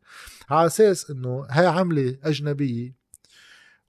على 0.53 0.67
أساس 0.67 1.12
إنه 1.12 1.45
هاي 1.50 1.65
عملة 1.65 2.17
أجنبية 2.24 2.95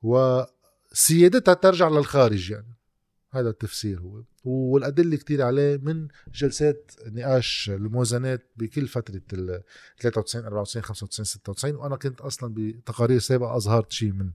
وسيادتها 0.03 1.55
ترجع 1.55 1.89
للخارج 1.89 2.51
يعني. 2.51 2.75
هذا 3.31 3.51
التفسير 3.51 4.01
هو. 4.01 4.23
والأدلة 4.45 5.17
كتير 5.17 5.43
عليه 5.43 5.77
من 5.77 6.09
جلسات 6.35 6.93
نقاش 7.07 7.71
الموازنات 7.75 8.51
بكل 8.57 8.87
فترة 8.89 9.23
ال 9.33 9.63
93 10.01 10.45
94 10.45 10.83
95 10.85 11.25
96 11.25 11.75
وأنا 11.75 11.97
كنت 11.97 12.21
أصلا 12.21 12.55
بتقارير 12.55 13.19
سابقة 13.19 13.57
أظهرت 13.57 13.93
شيء 13.93 14.13
من 14.13 14.31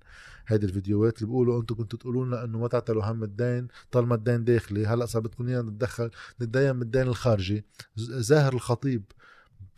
هيدي 0.47 0.65
الفيديوهات 0.65 1.17
اللي 1.17 1.27
بيقولوا 1.27 1.61
أنتم 1.61 1.75
كنتوا 1.75 1.99
تقولوا 1.99 2.25
لنا 2.25 2.43
إنه 2.43 2.59
ما 2.59 2.67
تعتلوا 2.67 3.05
هم 3.05 3.23
الدين 3.23 3.67
طالما 3.91 4.15
الدين 4.15 4.43
داخلي 4.43 4.85
هلأ 4.85 5.05
صار 5.05 5.21
بدكم 5.21 5.47
إيانا 5.47 5.69
نتدخل 5.69 6.11
نتدين 6.41 6.79
بالدين 6.79 7.07
الخارجي. 7.07 7.65
زاهر 7.95 8.53
الخطيب 8.53 9.03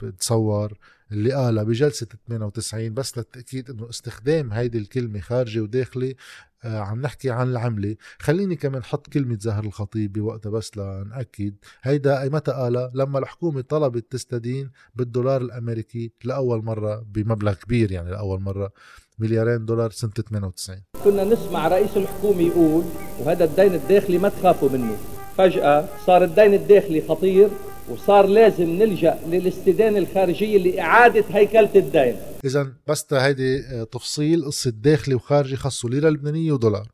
بتصور 0.04 0.78
اللي 1.12 1.34
قالها 1.34 1.64
بجلسة 1.64 2.08
98 2.28 2.94
بس 2.94 3.18
للتأكيد 3.18 3.70
إنه 3.70 3.90
استخدام 3.90 4.54
هيدي 4.54 4.78
الكلمة 4.78 5.20
خارجي 5.20 5.60
وداخلي 5.60 6.16
آه 6.64 6.80
عم 6.80 7.02
نحكي 7.02 7.30
عن 7.30 7.50
العملة. 7.50 7.96
خليني 8.20 8.56
كمان 8.56 8.84
حط 8.84 9.08
كلمة 9.08 9.38
زهر 9.42 9.64
الخطيب 9.64 10.14
بوقتها 10.14 10.50
بس 10.50 10.78
لنأكد. 10.78 11.56
هيدا 11.82 12.22
أي 12.22 12.30
متى 12.30 12.52
قالها؟ 12.52 12.92
لما 12.94 13.20
الحكومة 13.20 13.62
طلبت 13.62 14.12
تستدين 14.12 14.72
بالدولار 14.96 15.42
الأمريكي 15.42 16.12
لأول 16.24 16.64
مرة 16.64 17.06
بمبلغ 17.12 17.54
كبير 17.54 17.92
يعني 17.92 18.12
لأول 18.12 18.42
مرة 18.42 18.72
مليارين 19.20 19.66
دولار 19.66 19.92
سنة 19.92 20.12
98 20.12 20.82
كنا 21.04 21.24
نسمع 21.24 21.68
رئيس 21.68 21.98
الحكومة 21.98 22.42
يقول 22.42 22.84
وهذا 23.20 23.44
الدين 23.44 23.74
الداخلي 23.74 24.18
ما 24.18 24.30
تخافوا 24.30 24.70
منه. 24.70 24.98
فجأة 25.38 25.86
صار 26.06 26.24
الدين 26.24 26.54
الداخلي 26.54 27.02
خطير 27.02 27.50
وصار 27.90 28.26
لازم 28.26 28.70
نلجأ 28.70 29.20
للاستدانة 29.28 29.98
الخارجية 29.98 30.58
لإعادة 30.58 31.26
هيكلة 31.30 31.70
الدين. 31.76 32.16
اذا 32.46 32.74
بس 32.88 33.14
هيدي 33.14 33.60
آه، 33.60 33.84
تفصيل 33.84 34.46
قصة 34.46 34.72
داخلي 34.72 35.16
وخارجي 35.16 35.56
خصوا 35.56 35.90
ليرة 35.90 36.10
لبنانية 36.10 36.52
ودولار. 36.52 36.92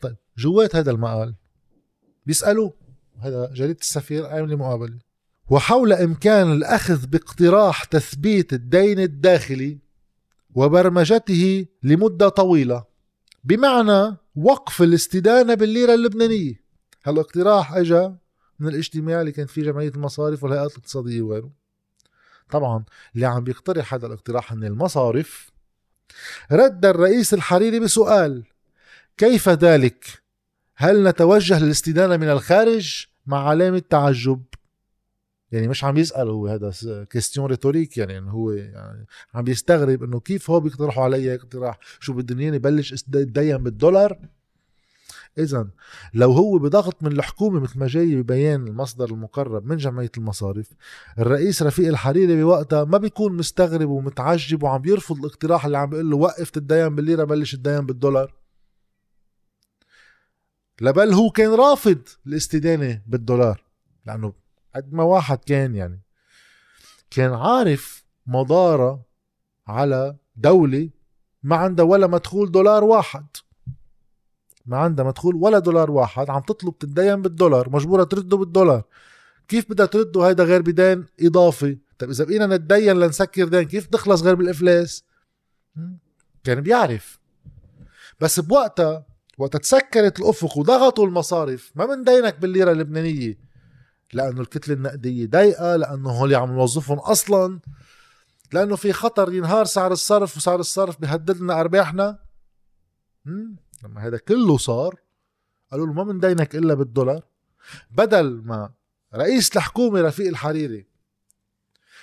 طيب 0.00 0.16
جوات 0.38 0.76
هذا 0.76 0.90
المقال؟ 0.90 1.34
بيسالوه 2.26 2.72
هذا 3.20 3.50
جريدة 3.54 3.78
السفير 3.80 4.26
عامله 4.26 4.56
مقابله 4.56 4.98
وحول 5.50 5.92
إمكان 5.92 6.52
الأخذ 6.52 7.06
باقتراح 7.06 7.84
تثبيت 7.84 8.52
الدين 8.52 8.98
الداخلي 8.98 9.78
وبرمجته 10.54 11.66
لمدة 11.82 12.28
طويلة 12.28 12.84
بمعنى 13.44 14.16
وقف 14.36 14.82
الاستدانة 14.82 15.54
بالليرة 15.54 15.94
اللبنانية. 15.94 16.54
هالاقتراح 17.04 17.74
اجى 17.74 18.10
من 18.58 18.68
الاجتماع 18.68 19.20
اللي 19.20 19.32
كان 19.32 19.46
فيه 19.46 19.62
جمعية 19.62 19.88
المصارف 19.88 20.44
والهيئات 20.44 20.72
الاقتصادية 20.72 21.22
وغيره. 21.22 21.50
طبعا 22.50 22.84
اللي 23.14 23.26
عم 23.26 23.44
بيقترح 23.44 23.94
هذا 23.94 24.06
الاقتراح 24.06 24.52
من 24.52 24.64
المصارف 24.64 25.50
رد 26.52 26.86
الرئيس 26.86 27.34
الحريري 27.34 27.80
بسؤال 27.80 28.44
كيف 29.16 29.48
ذلك؟ 29.48 30.22
هل 30.76 31.08
نتوجه 31.08 31.64
للاستدانة 31.64 32.16
من 32.16 32.28
الخارج 32.30 33.06
مع 33.26 33.48
علامة 33.48 33.82
تعجب؟ 33.90 34.42
يعني 35.52 35.68
مش 35.68 35.84
عم 35.84 35.96
يسأل 35.96 36.28
هو 36.28 36.46
هذا 36.46 37.04
question 37.10 37.46
rhétorique 37.46 37.98
يعني 37.98 38.30
هو 38.30 38.50
يعني 38.52 39.06
عم 39.34 39.44
بيستغرب 39.44 40.02
إنه 40.02 40.20
كيف 40.20 40.50
هو 40.50 40.60
بيقترحوا 40.60 41.04
علي 41.04 41.34
اقتراح؟ 41.34 41.78
شو 42.00 42.12
بدهم 42.12 42.40
يبلش 42.54 43.04
يدين 43.14 43.58
بالدولار؟ 43.58 44.18
اذا 45.38 45.68
لو 46.14 46.32
هو 46.32 46.58
بضغط 46.58 47.02
من 47.02 47.12
الحكومة 47.12 47.60
مثل 47.60 47.78
ما 47.78 47.86
جاي 47.86 48.16
ببيان 48.16 48.66
المصدر 48.66 49.10
المقرب 49.10 49.66
من 49.66 49.76
جمعية 49.76 50.10
المصارف 50.18 50.72
الرئيس 51.18 51.62
رفيق 51.62 51.88
الحريري 51.88 52.42
بوقتها 52.42 52.84
ما 52.84 52.98
بيكون 52.98 53.36
مستغرب 53.36 53.88
ومتعجب 53.88 54.62
وعم 54.62 54.82
بيرفض 54.82 55.18
الاقتراح 55.18 55.64
اللي 55.64 55.78
عم 55.78 55.90
بيقول 55.90 56.10
له 56.10 56.16
وقف 56.16 56.50
تدين 56.50 56.94
بالليرة 56.94 57.24
بلش 57.24 57.54
تدين 57.54 57.86
بالدولار. 57.86 58.34
لبل 60.80 61.12
هو 61.12 61.30
كان 61.30 61.50
رافض 61.54 61.98
الاستدانة 62.26 63.02
بالدولار 63.06 63.62
لأنه 64.06 64.32
قد 64.74 64.92
ما 64.92 65.02
واحد 65.02 65.38
كان 65.38 65.74
يعني 65.74 66.00
كان 67.10 67.32
عارف 67.32 68.04
مضارة 68.26 69.04
على 69.66 70.16
دولة 70.36 70.90
ما 71.42 71.56
عندها 71.56 71.84
ولا 71.84 72.06
مدخول 72.06 72.50
دولار 72.50 72.84
واحد. 72.84 73.26
ما 74.68 74.76
عندها 74.76 75.04
مدخول 75.04 75.36
ولا 75.36 75.58
دولار 75.58 75.90
واحد 75.90 76.30
عم 76.30 76.40
تطلب 76.40 76.78
تدين 76.78 77.22
بالدولار 77.22 77.70
مجبورة 77.70 78.04
ترده 78.04 78.36
بالدولار. 78.36 78.82
كيف 79.48 79.70
بدها 79.70 79.86
ترده؟ 79.86 80.28
هيدا 80.28 80.44
غير 80.44 80.62
بدين 80.62 81.06
إضافي. 81.20 81.78
طيب 81.98 82.10
إذا 82.10 82.24
بقينا 82.24 82.46
نتدين 82.46 82.96
لنسكر 82.96 83.48
دين 83.48 83.62
كيف 83.62 83.86
تخلص 83.86 84.22
غير 84.22 84.34
بالإفلاس؟ 84.34 85.04
كان 86.44 86.60
بيعرف. 86.60 87.18
بس 88.20 88.40
بوقتها 88.40 89.06
وقت 89.38 89.56
تسكرت 89.56 90.20
الأفق 90.20 90.58
وضغطوا 90.58 91.06
المصارف. 91.06 91.72
ما 91.74 91.86
من 91.86 92.04
دينك 92.04 92.38
بالليرة 92.38 92.72
اللبنانية؟ 92.72 93.38
لأنه 94.12 94.40
الكتلة 94.40 94.74
النقدية 94.74 95.26
ضيقه 95.26 95.76
لأنه 95.76 96.10
هول 96.10 96.34
عم 96.34 96.52
نوظفهم 96.52 96.98
أصلا. 96.98 97.60
لأنه 98.52 98.76
في 98.76 98.92
خطر 98.92 99.32
ينهار 99.32 99.64
سعر 99.64 99.92
الصرف 99.92 100.36
وسعر 100.36 100.60
الصرف 100.60 101.00
بيهدد 101.00 101.40
لنا 101.40 101.60
ارباحنا 101.60 102.18
لما 103.84 104.06
هذا 104.06 104.18
كله 104.18 104.58
صار 104.58 105.00
قالوا 105.70 105.86
له 105.86 105.92
ما 105.92 106.02
بندينك 106.02 106.56
إلا 106.56 106.74
بالدولار. 106.74 107.24
بدل 107.90 108.42
ما 108.44 108.70
رئيس 109.14 109.56
الحكومة 109.56 110.00
رفيق 110.00 110.28
الحريري 110.28 110.86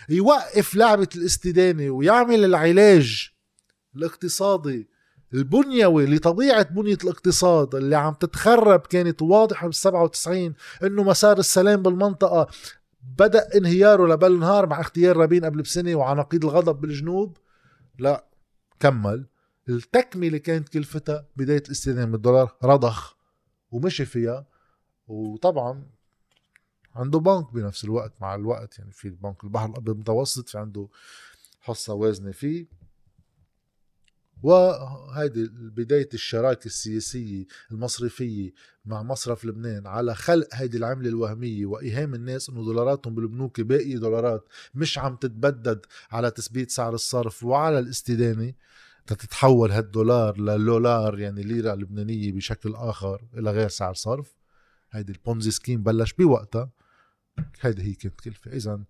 يوقف 0.10 0.76
لعبة 0.76 1.10
الاستدانة 1.16 1.90
ويعمل 1.90 2.46
العلاج 2.46 3.30
الاقتصادي 3.96 4.90
البنيوي 5.34 6.06
لطبيعة 6.06 6.64
بنية 6.64 6.98
الاقتصاد 7.04 7.76
اللي 7.76 7.96
عم 7.96 8.14
تتخرب 8.14 8.80
كانت 8.80 9.22
واضحة 9.22 9.68
بال 9.68 9.76
97 9.76 10.54
إنه 10.84 11.04
مسار 11.04 11.40
السلام 11.40 11.82
بالمنطقة 11.82 12.48
بدأ 13.18 13.58
انهياره 13.58 14.08
لبل 14.08 14.40
نهار 14.40 14.68
مع 14.68 14.82
اختيار 14.82 15.18
رابين 15.18 15.46
قبل 15.46 15.62
بسنة 15.62 15.96
وعناقيد 15.96 16.44
الغضب 16.44 16.82
بالجنوب. 16.82 17.38
لا 18.00 18.26
كمل. 18.80 19.26
التكملة 19.70 20.38
كانت 20.38 20.70
كلفتها 20.70 21.28
بداية 21.36 21.64
الاستخدام 21.66 22.16
الدولار 22.16 22.56
رضخ 22.64 23.16
ومشي 23.72 24.06
فيها. 24.06 24.48
وطبعا 25.08 25.90
عنده 26.96 27.20
بنك 27.20 27.54
بنفس 27.54 27.84
الوقت 27.84 28.14
مع 28.22 28.36
الوقت 28.36 28.80
يعني 28.80 28.92
في 28.92 29.08
البنك 29.08 29.44
البحر 29.44 29.70
الأبيض 29.70 29.90
المتوسط 29.90 30.50
في 30.50 30.58
عنده 30.58 30.88
حصة 31.60 31.94
وازنه 31.94 32.32
فيه. 32.32 32.68
وهيدي 34.44 35.48
بداية 35.54 36.10
الشراكة 36.14 36.66
السياسية 36.66 37.46
المصرفية 37.72 38.54
مع 38.86 39.04
مصرف 39.04 39.46
لبنان 39.46 39.88
على 39.88 40.16
خلق 40.16 40.48
هيدي 40.54 40.78
العملة 40.78 41.10
الوهمية 41.10 41.66
وإيهام 41.66 42.14
الناس 42.16 42.50
إنه 42.50 42.64
دولاراتهم 42.66 43.16
بالبنوك 43.16 43.62
باقي 43.62 43.96
دولارات 43.96 44.48
مش 44.76 44.98
عم 44.98 45.16
تتبدد 45.16 45.86
على 46.12 46.32
تثبيت 46.32 46.72
سعر 46.72 46.94
الصرف 46.94 47.44
وعلى 47.44 47.80
الاستدانة. 47.80 48.54
تتحول 49.14 49.72
هالدولار 49.72 50.38
للولار 50.38 51.20
يعني 51.20 51.44
ليرة 51.44 51.74
لبنانية 51.74 52.32
بشكل 52.32 52.76
آخر 52.76 53.22
إلى 53.34 53.52
غير 53.52 53.70
سعر 53.70 53.94
صرف. 53.94 54.36
هيدي 54.92 55.12
ال 55.12 55.18
Ponzi 55.18 55.52
scheme 55.52 55.84
بلش 55.84 56.14
بوقتها. 56.14 56.70
هيدي 57.62 57.84
هي 57.84 57.94
كانت 57.94 58.22
كلفة. 58.22 58.52
إذا 58.52 58.84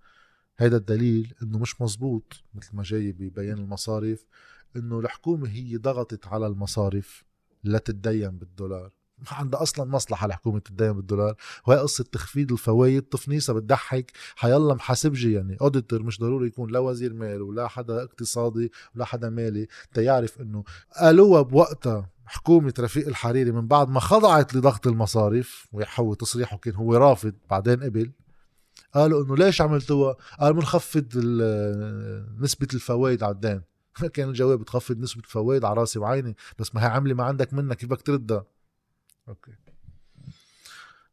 هيدا 0.57 0.77
الدليل 0.77 1.33
إنه 1.43 1.59
مش 1.59 1.81
مزبوط 1.81 2.43
مثل 2.53 2.75
ما 2.75 2.83
جاي 2.83 3.11
ببيان 3.11 3.57
المصارف 3.57 4.25
إنه 4.75 4.99
الحكومة 4.99 5.49
هي 5.49 5.77
ضغطت 5.77 6.27
على 6.27 6.47
المصارف 6.47 7.23
لتتدين 7.63 8.37
بالدولار. 8.37 8.91
ما 9.17 9.37
عندها 9.37 9.63
أصلا 9.63 9.85
مصلحة 9.85 10.27
الحكومة 10.27 10.59
تتدين 10.59 10.93
بالدولار 10.93 11.35
وهي 11.67 11.77
قصة 11.77 12.03
تخفيض 12.03 12.51
الفوائد 12.51 13.01
تفنيصة 13.01 13.53
بتضحك 13.53 14.11
حيلا 14.35 14.73
محاسبجي 14.73 15.33
يعني. 15.33 15.57
auditor 15.61 16.03
مش 16.03 16.19
ضروري 16.19 16.47
يكون 16.47 16.71
لا 16.71 16.79
وزير 16.79 17.13
مال 17.13 17.41
ولا 17.41 17.67
حدا 17.67 18.03
اقتصادي 18.03 18.71
ولا 18.95 19.05
حدا 19.05 19.29
مالي 19.29 19.67
تيعرف 19.93 20.41
إنه 20.41 20.63
قالوها 20.99 21.41
بوقتها 21.41 22.09
حكومة 22.25 22.73
رفيق 22.79 23.07
الحريري 23.07 23.51
من 23.51 23.67
بعد 23.67 23.89
ما 23.89 23.99
خضعت 23.99 24.55
لضغط 24.55 24.87
المصارف 24.87 25.67
ويحو 25.71 26.13
تصريحه 26.13 26.57
كان 26.57 26.75
هو 26.75 26.95
رافض 26.95 27.33
بعدين 27.49 27.83
قبل 27.83 28.11
قالوا 28.93 29.23
إنه 29.23 29.35
ليش 29.37 29.61
عملتوها؟ 29.61 30.15
قال 30.39 30.53
بنخفض 30.53 31.05
نسبة 32.39 32.67
الفوائد 32.73 33.23
على 33.23 33.31
الدين. 33.31 33.61
كان 34.13 34.29
الجواب 34.29 34.59
بتخفض 34.59 34.97
نسبة 34.97 35.21
الفوائد 35.21 35.65
على 35.65 35.79
راسي 35.79 35.99
وعيني 35.99 36.35
بس 36.59 36.75
ما 36.75 36.83
هي 36.83 36.87
عملة 36.87 37.13
ما 37.13 37.23
عندك 37.23 37.53
منها 37.53 37.75
كيف 37.75 37.89
بدك 37.89 38.01
تردها. 38.01 38.45
أوكي. 39.29 39.51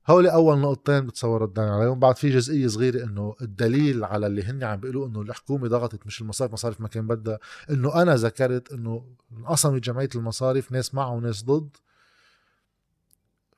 هولي 0.06 0.32
أول 0.32 0.58
نقطتين 0.58 1.06
بتصور 1.06 1.44
الدين 1.44 1.64
عليهم. 1.64 1.98
بعد 1.98 2.16
في 2.16 2.30
جزئية 2.30 2.66
صغيرة 2.66 3.04
إنه 3.04 3.36
الدليل 3.42 4.04
على 4.04 4.26
اللي 4.26 4.42
هن 4.42 4.64
عم 4.64 4.80
بيقولوا 4.80 5.08
إنه 5.08 5.20
الحكومة 5.22 5.68
ضغطت 5.68 6.06
مش 6.06 6.20
المصارف 6.20 6.52
مصارف 6.52 6.80
ما 6.80 6.88
كان 6.88 7.06
بدها. 7.06 7.38
إنه 7.70 8.02
أنا 8.02 8.16
ذكرت 8.16 8.72
إنه 8.72 9.06
انقسمت 9.38 9.82
جمعية 9.82 10.08
المصارف 10.14 10.72
ناس 10.72 10.94
مع 10.94 11.08
وناس 11.08 11.44
ضد. 11.44 11.76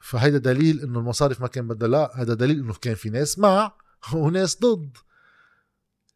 فهيدا 0.00 0.38
دليل 0.38 0.80
إنه 0.80 0.98
المصارف 0.98 1.40
ما 1.40 1.48
كان 1.48 1.68
بدها. 1.68 1.88
لا 1.88 2.22
هذا 2.22 2.34
دليل 2.34 2.58
إنه 2.58 2.74
كان 2.74 2.94
في 2.94 3.10
ناس 3.10 3.38
مع 3.38 3.72
وناس 4.14 4.60
ضد. 4.60 4.96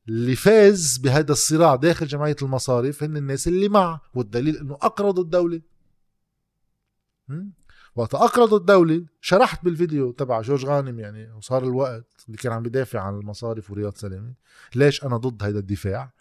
اللي 0.08 0.36
فاز 0.36 0.96
بهذا 0.96 1.32
الصراع 1.32 1.74
داخل 1.74 2.06
جمعية 2.06 2.36
المصارف 2.42 3.02
هن 3.02 3.16
الناس 3.16 3.48
اللي 3.48 3.68
مع 3.68 4.00
والدليل 4.14 4.56
إنه 4.56 4.74
أقرضوا 4.74 5.24
الدولة. 5.24 5.60
وقت 7.98 8.14
اقرضوا 8.14 8.58
الدولة 8.58 9.04
شرحت 9.20 9.64
بالفيديو 9.64 10.12
تبع 10.12 10.40
جورج 10.40 10.66
غانم 10.66 11.00
يعني 11.00 11.32
وصار 11.32 11.64
الوقت 11.64 12.06
اللي 12.26 12.38
كان 12.38 12.52
عم 12.52 12.62
بيدافع 12.62 13.00
عن 13.00 13.14
المصارف 13.14 13.70
ورياض 13.70 13.96
سلامة 13.96 14.34
ليش 14.74 15.04
أنا 15.04 15.16
ضد 15.16 15.42
هذا 15.42 15.58
الدفاع؟ 15.58 16.12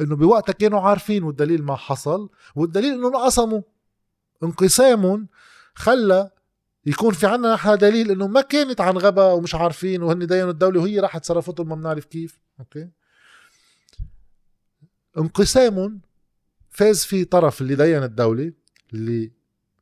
إنه 0.00 0.16
بوقتها 0.16 0.52
كانوا 0.52 0.80
عارفين 0.80 1.22
والدليل 1.22 1.62
ما 1.62 1.76
حصل 1.76 2.30
والدليل 2.54 2.92
إنه 2.94 3.08
انقسموا. 3.08 3.62
انقسام 4.42 5.28
خلى 5.74 6.30
يكون 6.86 7.12
في 7.14 7.26
عنا 7.26 7.54
نحن 7.54 7.76
دليل 7.76 8.10
إنه 8.10 8.26
ما 8.26 8.40
كانت 8.40 8.80
عن 8.80 8.98
غبا 8.98 9.32
ومش 9.32 9.54
عارفين 9.54 10.02
وهن 10.02 10.26
دينوا 10.26 10.50
الدولة 10.50 10.80
وهي 10.80 11.00
راحت 11.00 11.24
صرفتهم 11.24 11.68
ما 11.68 11.74
بنعرف 11.74 12.04
كيف. 12.04 12.40
أوكي؟ 12.60 12.88
انقسام 15.18 16.00
فاز 16.70 17.04
فيه 17.04 17.24
طرف 17.24 17.60
اللي 17.60 17.74
دين 17.74 18.02
الدولة 18.02 18.52
اللي 18.92 19.32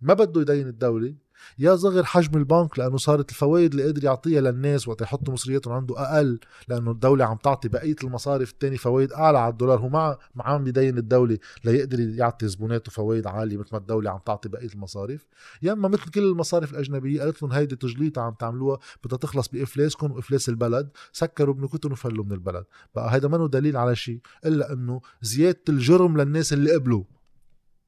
ما 0.00 0.14
بده 0.14 0.40
يدين 0.40 0.68
الدولة 0.68 1.14
يا 1.58 1.76
صغر 1.76 2.04
حجم 2.04 2.38
البنك 2.38 2.78
لأنه 2.78 2.96
صارت 2.96 3.30
الفوائد 3.30 3.70
اللي 3.74 3.84
قدر 3.88 4.04
يعطيها 4.04 4.40
للناس 4.40 4.88
وقت 4.88 5.00
يحطوا 5.00 5.32
مصرياتهم 5.34 5.74
عنده 5.74 5.94
أقل 5.98 6.40
لأنه 6.68 6.90
الدولة 6.90 7.24
عم 7.24 7.36
تعطي 7.36 7.68
بقية 7.68 7.96
المصارف 8.04 8.50
الثاني 8.50 8.76
فوائد 8.76 9.12
أعلى 9.12 9.38
على 9.38 9.52
الدولار. 9.52 9.78
هو 9.78 9.88
ما 9.88 10.16
ما 10.34 10.44
عم 10.44 10.64
بيدين 10.64 10.98
الدولة 10.98 11.38
ليقدر 11.64 12.00
يعطي 12.00 12.48
زبوناته 12.48 12.90
فوائد 12.92 13.26
عالية 13.26 13.56
مثل 13.56 13.68
ما 13.72 13.78
الدولة 13.78 14.10
عم 14.10 14.20
تعطي 14.26 14.48
بقية 14.48 14.68
المصارف. 14.74 15.26
يا 15.62 15.72
إما 15.72 15.88
مثل 15.88 16.10
كل 16.10 16.20
المصارف 16.22 16.72
الأجنبية 16.72 17.20
قالت 17.22 17.42
لهم 17.42 17.52
هيدي 17.52 17.76
تجليطة 17.76 18.22
عم 18.22 18.34
تعملوها 18.34 18.78
بدها 19.04 19.18
تخلص 19.18 19.48
بإفلاسكم 19.48 20.12
وإفلاس 20.12 20.48
البلد 20.48 20.88
سكروا 21.12 21.54
بنكتهم 21.54 21.92
وفلوا 21.92 22.24
من 22.24 22.32
البلد. 22.32 22.64
بقى 22.94 23.10
هذا 23.10 23.28
منه 23.28 23.48
دليل 23.48 23.76
على 23.76 23.96
شيء 23.96 24.20
إلا 24.46 24.72
إنه 24.72 25.00
زيادة 25.22 25.60
الجرم 25.68 26.20
للناس 26.20 26.52
اللي 26.52 26.72
قبلوا 26.74 27.04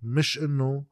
مش 0.02 0.38
إنه 0.38 0.84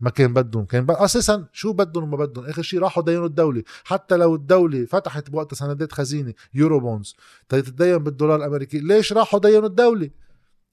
ما 0.00 0.10
كان 0.10 0.34
بدهم 0.34 0.64
كان 0.64 0.86
بد... 0.86 0.94
أساسا 0.94 1.46
شو 1.52 1.72
بدهم 1.72 2.02
وما 2.02 2.16
بدهم؟ 2.16 2.44
آخر 2.44 2.62
شيء 2.62 2.80
راحوا 2.80 3.02
دينوا 3.02 3.26
الدولة. 3.26 3.62
حتى 3.84 4.16
لو 4.16 4.34
الدولة 4.34 4.84
فتحت 4.84 5.30
بوقتها 5.30 5.56
سندات 5.56 5.92
خزينة 5.92 6.34
Eurobonds 6.54 7.16
تتدين 7.48 7.98
بالدولار 7.98 8.36
الأمريكي 8.36 8.78
ليش 8.80 9.12
راحوا 9.12 9.40
دينوا 9.40 9.68
الدولة؟ 9.68 10.10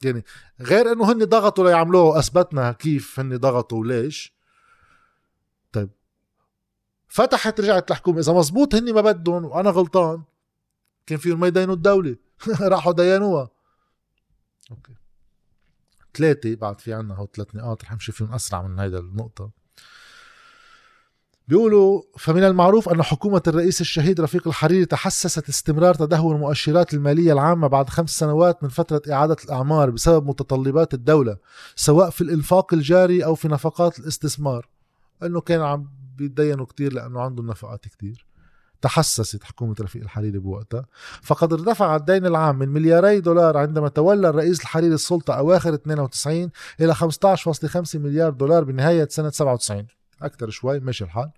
يعني 0.03 0.23
غير 0.61 0.91
إنه 0.91 1.11
هن 1.11 1.25
ضغطوا 1.25 1.69
ليعملوه 1.69 2.19
اثبتنا 2.19 2.71
كيف 2.71 3.19
هن 3.19 3.37
ضغطوا 3.37 3.79
وليش. 3.79 4.35
طيب. 5.71 5.89
فتحت 7.07 7.59
رجعت 7.61 7.91
الحكومة. 7.91 8.19
إذا 8.19 8.33
مزبوط 8.33 8.75
هن 8.75 8.93
ما 8.93 9.01
بدهم 9.01 9.45
وأنا 9.45 9.69
غلطان 9.69 10.23
كان 11.05 11.17
فيهم 11.17 11.39
ما 11.39 11.47
يدينوا 11.47 11.75
الدولة. 11.75 12.15
راحوا 12.61 12.93
دينوها. 12.93 13.49
أوكي. 14.71 15.04
ثلاثة 16.17 16.55
بعد 16.55 16.81
في 16.81 16.93
عنا 16.93 17.15
هو 17.15 17.27
ثلاث 17.35 17.55
نقاط 17.55 17.83
رح 17.83 17.91
نمشي 17.91 18.11
فيهم 18.11 18.33
أسرع 18.33 18.67
من 18.67 18.79
هيدا 18.79 18.99
النقطة. 18.99 19.51
بيقولوا 21.47 22.01
فمن 22.17 22.43
المعروف 22.43 22.89
أن 22.89 23.03
حكومة 23.03 23.41
الرئيس 23.47 23.81
الشهيد 23.81 24.21
رفيق 24.21 24.47
الحريري 24.47 24.85
تحسست 24.85 25.49
استمرار 25.49 25.93
تدهور 25.93 26.35
المؤشرات 26.35 26.93
المالية 26.93 27.33
العامة 27.33 27.67
بعد 27.67 27.89
خمس 27.89 28.09
سنوات 28.19 28.63
من 28.63 28.69
فترة 28.69 29.01
إعادة 29.11 29.37
الأعمار 29.45 29.89
بسبب 29.89 30.27
متطلبات 30.27 30.93
الدولة 30.93 31.37
سواء 31.75 32.09
في 32.09 32.21
الإنفاق 32.21 32.73
الجاري 32.73 33.25
أو 33.25 33.35
في 33.35 33.47
نفقات 33.47 33.99
الاستثمار. 33.99 34.69
أنه 35.23 35.41
كان 35.41 35.61
عم 35.61 35.89
بيتدينوا 36.17 36.65
كتير 36.65 36.93
لأنه 36.93 37.21
عندهم 37.21 37.47
نفقات 37.47 37.87
كتير. 37.87 38.25
تحسست 38.85 39.43
حكومة 39.43 39.75
رفيق 39.81 40.01
الحريري 40.01 40.39
بوقتها 40.39 40.85
فقد 41.21 41.53
ارتفع 41.53 41.95
الدين 41.95 42.25
العام 42.25 42.59
من 42.59 42.69
ملياري 42.69 43.19
دولار 43.19 43.57
عندما 43.57 43.89
تولى 43.89 44.29
الرئيس 44.29 44.61
الحريري 44.61 44.93
السلطة 44.93 45.33
أواخر 45.33 45.73
92 45.73 46.49
إلى 46.81 46.95
15.5 46.95 47.95
مليار 47.95 48.29
دولار 48.29 48.63
بنهاية 48.63 49.07
سنة 49.11 49.29
97 49.29 49.87
أكثر 50.21 50.49
شوي 50.49 50.79
ماشي 50.79 51.03
الحال. 51.03 51.29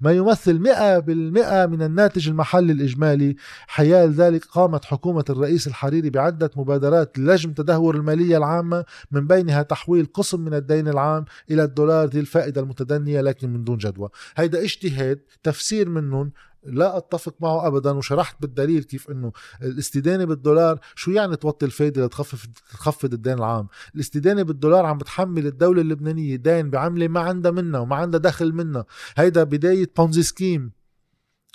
ما 0.00 0.12
يمثل 0.12 0.58
100% 0.58 1.66
من 1.66 1.82
الناتج 1.82 2.28
المحلي 2.28 2.72
الإجمالي 2.72 3.36
حيال 3.66 4.12
ذلك 4.12 4.44
قامت 4.44 4.84
حكومة 4.84 5.24
الرئيس 5.30 5.66
الحريري 5.66 6.10
بعدة 6.10 6.50
مبادرات 6.56 7.18
لجم 7.18 7.52
تدهور 7.52 7.94
المالية 7.94 8.36
العامة 8.36 8.84
من 9.10 9.26
بينها 9.26 9.62
تحويل 9.62 10.06
قسم 10.14 10.40
من 10.40 10.54
الدين 10.54 10.88
العام 10.88 11.24
إلى 11.50 11.64
الدولار 11.64 12.08
ذي 12.08 12.20
الفائدة 12.20 12.60
المتدنية 12.60 13.20
لكن 13.20 13.52
من 13.52 13.64
دون 13.64 13.76
جدوى. 13.76 14.08
هيدا 14.36 14.62
اجتهاد 14.62 15.20
تفسير 15.42 15.88
منهم 15.88 16.32
لا 16.64 16.96
أتفق 16.96 17.34
معه 17.40 17.66
ابدا 17.66 17.90
وشرحت 17.90 18.36
بالدليل 18.40 18.82
كيف 18.82 19.10
إنه 19.10 19.32
الاستدانة 19.62 20.24
بالدولار 20.24 20.80
شو 20.94 21.10
يعني 21.10 21.36
توطي 21.36 21.66
الفايدة 21.66 22.06
لتخفف 22.06 22.46
تخفض 22.72 23.12
الدين 23.12 23.32
العام؟ 23.32 23.68
الاستدانة 23.94 24.42
بالدولار 24.42 24.86
عم 24.86 24.98
بتحمل 24.98 25.46
الدولة 25.46 25.80
اللبنانية 25.80 26.36
دين 26.36 26.70
بعملة 26.70 27.08
ما 27.08 27.20
عندها 27.20 27.50
منها 27.50 27.80
وما 27.80 27.96
عندها 27.96 28.20
دخل 28.20 28.52
منها. 28.52 28.84
هيدا 29.16 29.42
بداية 29.42 29.90
بونزي 29.96 30.22
سكيم 30.22 30.72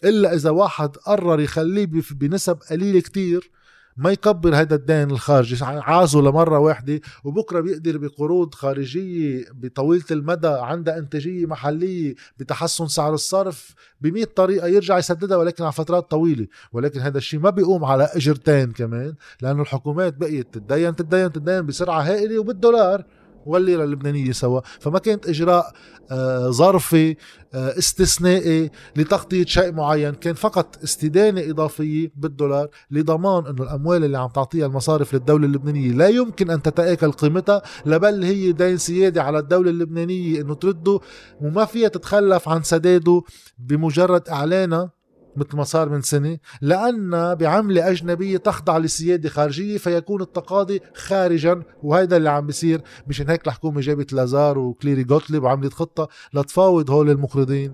إلا 0.04 0.34
إذا 0.34 0.50
واحد 0.50 0.96
قرر 0.98 1.40
يخليه 1.40 1.86
بنسب 2.12 2.58
قليلة 2.72 3.00
كتير 3.00 3.52
ما 3.98 4.12
يكبر 4.12 4.56
هذا 4.56 4.76
الدين 4.76 5.12
الخارجي. 5.12 5.66
عازه 5.66 6.22
لمرة 6.22 6.60
واحدة 6.60 7.02
وبكرة 7.24 7.60
بيقدر 7.60 7.98
بقروض 7.98 8.54
خارجية 8.54 9.46
بطويلة 9.54 10.06
المدى 10.12 10.48
عندها 10.48 10.98
إنتاجية 10.98 11.46
محلية 11.46 12.16
بتحسن 12.40 12.88
سعر 12.88 13.14
الصرف 13.14 13.76
بمئة 14.02 14.28
طريقة 14.36 14.68
يرجع 14.68 14.98
يسددها 14.98 15.38
ولكن 15.38 15.64
على 15.64 15.74
فترات 15.74 16.12
طويلة. 16.12 16.48
ولكن 16.72 17.00
هذا 17.00 17.18
الشيء 17.18 17.40
ما 17.40 17.50
بيقوم 17.50 17.86
على 17.86 18.04
إجرتين 18.04 18.72
كمان 18.72 19.14
لأنه 19.42 19.62
الحكومات 19.62 20.18
بقيت 20.18 20.54
تتدين 20.54 20.96
تتدين 20.96 21.32
تتدين 21.32 21.66
بسرعة 21.66 22.02
هائلة 22.02 22.40
وبالدولار. 22.40 23.04
والليره 23.48 23.84
اللبنانية 23.84 24.32
سوا. 24.32 24.62
فما 24.80 25.00
كانت 25.00 25.28
إجراء 25.30 25.72
آه، 26.12 26.50
ظرفي 26.50 27.16
آه، 27.54 27.78
استثنائي 27.78 28.72
لتغطية 28.96 29.46
شيء 29.46 29.72
معين. 29.72 30.14
كان 30.14 30.34
فقط 30.34 30.78
استدانة 30.84 31.42
إضافية 31.50 32.12
بالدولار 32.16 32.68
لضمان 32.92 33.46
إنه 33.46 33.64
الأموال 33.64 34.04
اللي 34.04 34.18
عم 34.18 34.30
تعطيها 34.30 34.66
المصارف 34.66 35.14
للدولة 35.14 35.46
اللبنانية 35.46 35.92
لا 35.92 36.08
يمكن 36.08 36.50
أن 36.50 36.62
تتآكل 36.62 37.12
قيمتها 37.12 37.62
لبل 37.86 38.24
هي 38.24 38.52
دين 38.52 38.78
سيادي 38.78 39.20
على 39.20 39.40
الدولة 39.40 39.70
اللبنانية 39.70 40.42
إنه 40.42 40.54
ترده. 40.54 41.00
وما 41.42 41.66
فيها 41.66 41.88
تتخلف 41.88 42.50
عن 42.50 42.64
سداده 42.64 43.22
بمجرد 43.58 44.30
إعلانها. 44.30 44.97
مثل 45.38 45.58
ما 45.58 45.64
صار 45.64 45.90
من 45.90 46.02
سنة 46.02 46.38
لأن 46.62 47.36
بعملة 47.36 47.90
أجنبية 47.90 48.38
تخضع 48.38 48.78
لسيادة 48.78 49.30
خارجية 49.30 49.78
فيكون 49.78 50.22
التقاضي 50.22 50.82
خارجا 50.96 51.64
وهذا 51.84 52.18
اللي 52.18 52.30
عم 52.30 52.48
بيصير. 52.48 52.82
مشان 53.08 53.30
هيك 53.30 53.48
الحكومة 53.48 53.82
جابت 53.82 54.14
Lazard 54.14 54.60
و 54.60 54.66
Cleary 54.66 55.04
Gottlieb 55.04 55.44
وعملت 55.44 55.74
خطة 55.74 56.10
لتفاوض 56.34 56.92
هول 56.92 57.10
المقرضين 57.10 57.74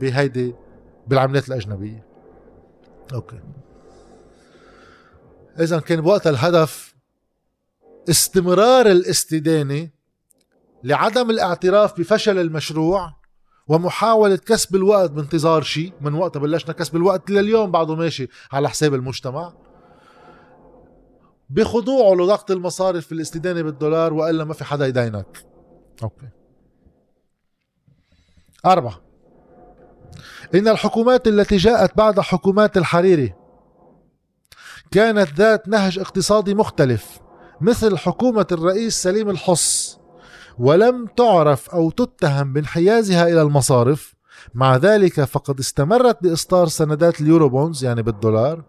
بهيدي 0.00 0.54
بالعملات 1.06 1.48
الأجنبية. 1.48 2.06
okay. 3.14 3.40
إذا 5.60 5.78
كان 5.78 6.00
بوقتها 6.00 6.30
الهدف 6.30 6.94
استمرار 8.10 8.86
الاستدانة 8.86 9.88
لعدم 10.84 11.30
الاعتراف 11.30 12.00
بفشل 12.00 12.38
المشروع 12.38 13.17
ومحاولة 13.68 14.36
كسب 14.36 14.76
الوقت 14.76 15.10
بانتظار 15.10 15.62
شيء 15.62 15.92
من 16.00 16.14
وقت 16.14 16.38
بلشنا 16.38 16.72
كسب 16.72 16.96
الوقت 16.96 17.30
لليوم 17.30 17.70
بعده 17.70 17.94
ماشي 17.94 18.28
على 18.52 18.68
حساب 18.68 18.94
المجتمع. 18.94 19.52
بخضوعه 21.50 22.14
لضغط 22.14 22.50
المصارف 22.50 23.06
في 23.06 23.12
الاستدانة 23.12 23.62
بالدولار 23.62 24.12
وإلا 24.12 24.44
ما 24.44 24.54
في 24.54 24.64
حدا 24.64 24.86
يدينك. 24.86 25.46
أوكي. 26.02 26.28
أربعة. 28.66 29.00
إن 30.54 30.68
الحكومات 30.68 31.28
التي 31.28 31.56
جاءت 31.56 31.96
بعد 31.96 32.20
حكومات 32.20 32.76
الحريري 32.76 33.34
كانت 34.90 35.28
ذات 35.34 35.68
نهج 35.68 35.98
اقتصادي 35.98 36.54
مختلف 36.54 37.20
مثل 37.60 37.98
حكومة 37.98 38.46
الرئيس 38.52 39.02
سليم 39.02 39.30
الحص. 39.30 39.97
ولم 40.58 41.06
تعرف 41.16 41.70
أو 41.70 41.90
تتهم 41.90 42.52
بانحيازها 42.52 43.28
إلى 43.28 43.42
المصارف. 43.42 44.18
مع 44.54 44.76
ذلك 44.76 45.24
فقد 45.24 45.58
استمرت 45.58 46.22
بإصدار 46.22 46.66
سندات 46.66 47.20
اليوروبونز 47.20 47.84
يعني 47.84 48.02
بالدولار 48.02 48.64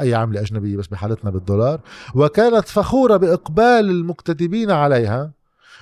أي 0.00 0.14
عملة 0.14 0.40
أجنبية 0.40 0.76
بس 0.76 0.86
بحالتنا 0.86 1.30
بالدولار 1.30 1.80
وكانت 2.14 2.68
فخورة 2.68 3.16
بإقبال 3.16 3.90
المكتتبين 3.90 4.70
عليها. 4.70 5.32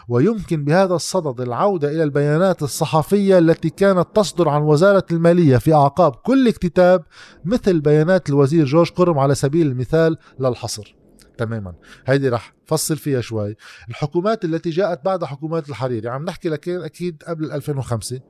ويمكن 0.09 0.65
بهذا 0.65 0.95
الصدد 0.95 1.41
العودة 1.41 1.89
إلى 1.91 2.03
البيانات 2.03 2.63
الصحفية 2.63 3.39
التي 3.39 3.71
كانت 3.71 4.07
تصدر 4.15 4.49
عن 4.49 4.63
وزارة 4.63 5.05
المالية 5.13 5.57
في 5.57 5.75
أعقاب 5.75 6.15
كل 6.15 6.49
اكتتاب 6.49 7.03
مثل 7.45 7.81
بيانات 7.81 8.29
الوزير 8.29 8.65
جورج 8.65 8.91
قرم 8.91 9.19
على 9.19 9.35
سبيل 9.35 9.67
المثال 9.67 10.17
للحصر. 10.41 10.98
تماما. 11.39 11.75
هيدي 12.07 12.29
رح 12.29 12.55
فصل 12.67 12.97
فيها 12.97 13.21
شوي. 13.21 13.57
الحكومات 13.89 14.45
التي 14.45 14.71
جاءت 14.71 15.05
بعد 15.05 15.25
حكومات 15.25 15.69
الحريري 15.69 16.09
عم 16.09 16.25
نحكي 16.25 16.49
لك 16.49 16.69
أكيد 16.69 17.23
قبل 17.27 17.53
2005 17.53 18.21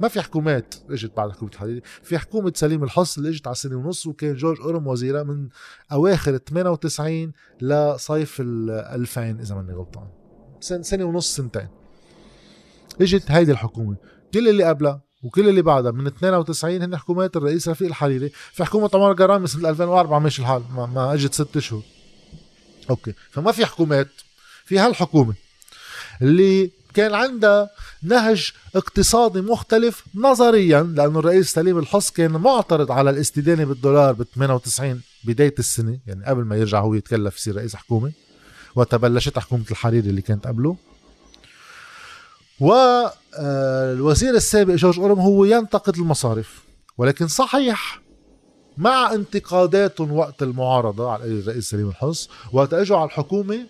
ما 0.00 0.08
في 0.08 0.20
حكومات 0.20 0.74
إجت 0.90 1.16
بعد 1.16 1.30
حكومة 1.32 1.50
الحريري. 1.50 1.80
في 2.02 2.18
حكومة 2.18 2.52
سليم 2.56 2.84
الحص 2.84 3.16
اللي 3.16 3.30
إجت 3.30 3.46
على 3.46 3.56
سنة 3.56 3.76
ونص 3.76 4.06
وكان 4.06 4.34
جورج 4.34 4.60
أورم 4.60 4.86
وزيرها 4.86 5.22
من 5.22 5.48
أواخر 5.92 6.36
98 6.36 7.32
لصيف 7.60 8.40
ال 8.40 8.70
2000 8.70 9.30
إذا 9.40 9.54
ماني 9.54 9.72
غلطان. 9.72 10.06
سنة 10.60 11.04
ونص 11.04 11.36
سنتين. 11.36 11.68
إجت 13.00 13.30
هيدي 13.30 13.52
الحكومة. 13.52 13.96
كل 14.34 14.48
اللي 14.48 14.64
قبلها 14.64 15.02
وكل 15.22 15.48
اللي 15.48 15.62
بعدها 15.62 15.90
من 15.90 16.06
92 16.06 16.82
هن 16.82 16.96
حكومات 16.96 17.36
الرئيس 17.36 17.68
رفيق 17.68 17.88
الحريري. 17.88 18.28
في 18.28 18.64
حكومة 18.64 18.90
عمر 18.94 19.12
كرامي 19.12 19.46
سنة 19.46 19.68
2004 19.68 20.18
ماشي 20.18 20.42
الحال 20.42 20.62
ما, 20.76 20.86
ما 20.86 21.14
إجت 21.14 21.34
ست 21.34 21.56
اشهر 21.56 21.82
okay. 22.90 23.12
فما 23.30 23.52
في 23.52 23.66
حكومات 23.66 24.08
في 24.64 24.78
هالحكومة 24.78 25.34
اللي 26.22 26.70
كان 26.94 27.14
عندها 27.14 27.70
نهج 28.02 28.52
اقتصادي 28.76 29.40
مختلف 29.40 30.04
نظريا 30.14 30.82
لأنه 30.82 31.18
الرئيس 31.18 31.52
سليم 31.52 31.78
الحص 31.78 32.10
كان 32.10 32.30
معترض 32.30 32.92
على 32.92 33.10
الاستدانة 33.10 33.64
بالدولار 33.64 34.12
ب 34.12 34.22
98 34.22 35.00
بداية 35.24 35.54
السنة 35.58 35.98
يعني 36.06 36.24
قبل 36.24 36.44
ما 36.44 36.56
يرجع 36.56 36.80
هو 36.80 36.94
يتكلف 36.94 37.36
يصير 37.36 37.56
رئيس 37.56 37.76
حكومة 37.76 38.12
وتبلشت 38.74 39.38
حكومة 39.38 39.64
الحريري 39.70 40.10
اللي 40.10 40.22
كانت 40.22 40.46
قبله. 40.46 40.76
والوزير 42.60 44.34
السابق 44.34 44.74
جورج 44.74 44.98
أورم 44.98 45.20
هو 45.20 45.44
ينتقد 45.44 45.96
المصارف 45.96 46.62
ولكن 46.98 47.28
صحيح 47.28 48.01
مع 48.78 49.12
انتقاداتهم 49.12 50.12
وقت 50.12 50.42
المعارضة 50.42 51.10
على 51.10 51.24
الرئيس 51.24 51.70
سليم 51.70 51.88
الحص 51.88 52.28
وقت 52.52 52.74
اجوا 52.74 52.96
على 52.96 53.06
الحكومة 53.06 53.66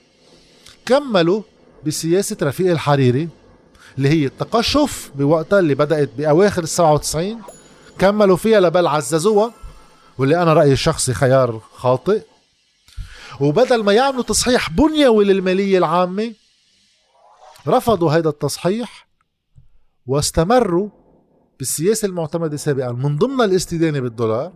كملوا 0.86 1.42
بسياسة 1.86 2.36
رفيق 2.42 2.70
الحريري 2.70 3.28
اللي 3.98 4.08
هي 4.08 4.26
التقشف 4.26 5.10
بوقتها 5.14 5.58
اللي 5.58 5.74
بدأت 5.74 6.10
بأواخر 6.18 6.62
ال 6.62 6.68
97 6.68 7.42
كملوا 7.98 8.36
فيها 8.36 8.60
لبل 8.60 8.86
عززوها 8.86 9.52
واللي 10.18 10.42
أنا 10.42 10.52
رأيي 10.52 10.72
الشخصي 10.72 11.14
خيار 11.14 11.60
خاطئ. 11.74 12.22
وبدل 13.40 13.82
ما 13.82 13.92
يعملوا 13.92 14.22
تصحيح 14.22 14.70
بنيوي 14.70 15.24
للمالية 15.24 15.78
العامة 15.78 16.32
رفضوا 17.68 18.10
هذا 18.12 18.28
التصحيح 18.28 19.08
واستمروا 20.06 20.88
بالسياسة 21.58 22.06
المعتمدة 22.06 22.56
سابقا 22.56 22.92
من 22.92 23.18
ضمن 23.18 23.40
الاستدانة 23.44 24.00
بالدولار. 24.00 24.52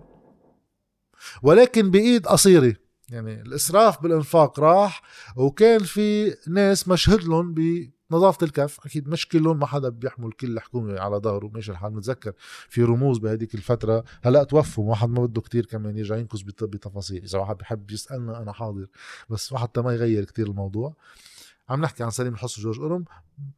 ولكن 1.42 1.90
بإيد 1.90 2.26
قصيرة. 2.26 2.76
يعني 3.08 3.42
الإسراف 3.42 4.02
بالإنفاق 4.02 4.60
راح 4.60 5.02
وكان 5.36 5.78
في 5.78 6.36
ناس 6.48 6.88
مشهد 6.88 7.24
لهم 7.24 7.54
بنظافة 7.54 8.44
الكف 8.44 8.86
أكيد 8.86 9.08
مش 9.08 9.28
كلهم 9.28 9.58
ما 9.58 9.66
حدا 9.66 9.88
بيحمل 9.88 10.32
كل 10.32 10.50
الحكومة 10.50 11.00
على 11.00 11.16
ظهره 11.16 11.50
ماشي 11.54 11.72
الحال 11.72 11.94
متذكر 11.94 12.32
في 12.68 12.82
رموز 12.82 13.18
بهديك 13.18 13.54
الفترة. 13.54 14.04
هلأ 14.22 14.44
توفوا 14.44 14.90
واحد 14.90 15.08
ما 15.08 15.26
بده 15.26 15.40
كتير 15.40 15.66
كمان 15.66 15.98
يرجع 15.98 16.16
ينقص 16.16 16.40
بتفاصيل. 16.40 17.22
إذا 17.22 17.38
واحد 17.38 17.56
بحب 17.56 17.90
يسألنا 17.90 18.42
أنا 18.42 18.52
حاضر. 18.52 18.86
بس 19.30 19.54
حتى 19.54 19.80
ما 19.80 19.94
يغير 19.94 20.24
كتير 20.24 20.46
الموضوع. 20.46 20.94
عم 21.68 21.80
نحكي 21.80 22.04
عن 22.04 22.10
سليم 22.10 22.34
الحص 22.34 22.58
وجورج 22.58 22.80
قرم 22.80 23.04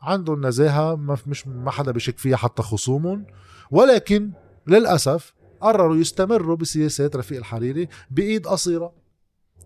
عندهم 0.00 0.46
نزاهة 0.46 0.96
ما 0.96 1.18
مش 1.26 1.46
ما 1.46 1.70
حدا 1.70 1.92
بشك 1.92 2.18
فيها 2.18 2.36
حتى 2.36 2.62
خصومهم. 2.62 3.26
ولكن 3.70 4.32
للأسف 4.66 5.34
قرروا 5.60 5.96
يستمروا 5.96 6.56
بسياسات 6.56 7.16
رفيق 7.16 7.38
الحريري 7.38 7.88
بإيد 8.10 8.46
قصيرة. 8.46 8.92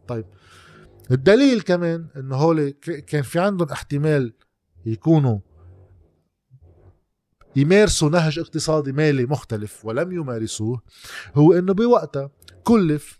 طيب 0.08 0.24
الدليل 1.10 1.60
كمان 1.60 2.06
انه 2.16 2.36
هول 2.36 2.70
كان 3.06 3.22
في 3.22 3.38
عندهم 3.38 3.68
احتمال 3.68 4.32
يكونوا 4.86 5.38
يمارسوا 7.56 8.10
نهج 8.10 8.38
اقتصادي 8.38 8.92
مالي 8.92 9.26
مختلف 9.26 9.84
ولم 9.84 10.12
يمارسوه 10.12 10.82
هو 11.34 11.52
إنه 11.52 11.74
بوقتها 11.74 12.30
كلف 12.64 13.18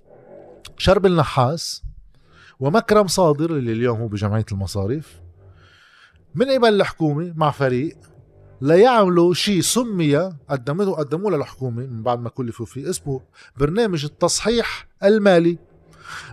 شرب 0.78 1.06
النحاس 1.06 1.82
ومكرم 2.60 3.06
صادر 3.06 3.56
اللي 3.56 3.72
اليوم 3.72 4.00
هو 4.00 4.08
بجمعية 4.08 4.44
المصاريف 4.52 5.20
من 6.34 6.50
قبل 6.50 6.68
الحكومة 6.68 7.32
مع 7.36 7.50
فريق 7.50 7.96
ليعملوا 8.62 9.34
شيء 9.34 9.60
سمي 9.60 10.16
قدموه 10.48 10.96
قدموه 10.96 11.30
للحكومة 11.30 11.86
من 11.86 12.02
بعد 12.02 12.20
ما 12.20 12.28
كلفوا 12.28 12.66
فيه. 12.66 12.90
اسمه 12.90 13.20
برنامج 13.56 14.04
التصحيح 14.04 14.88
المالي. 15.04 15.58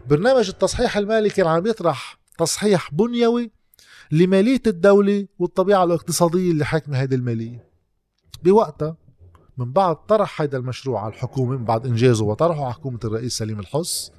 برنامج 0.10 0.50
التصحيح 0.50 0.98
المالي 0.98 1.30
كان 1.30 1.48
عم 1.48 1.68
يطرح 1.68 2.20
تصحيح 2.38 2.94
بنيوي 2.94 3.52
لمالية 4.12 4.62
الدولة 4.68 5.28
والطبيعة 5.40 5.84
الاقتصادية 5.84 6.52
اللي 6.52 6.66
حاكمة 6.66 6.98
هذه 6.98 7.16
المالية. 7.16 7.70
بوقتها 8.44 8.96
من 9.58 9.72
بعد 9.72 9.96
طرح 10.06 10.42
هيدا 10.42 10.58
المشروع 10.58 11.02
على 11.02 11.14
الحكومة 11.14 11.58
من 11.58 11.66
بعد 11.66 11.86
إنجازه 11.86 12.26
وطرحه 12.26 12.64
على 12.64 12.74
حكومة 12.74 13.00
الرئيس 13.04 13.38
سليم 13.38 13.60
الحص 13.60 14.12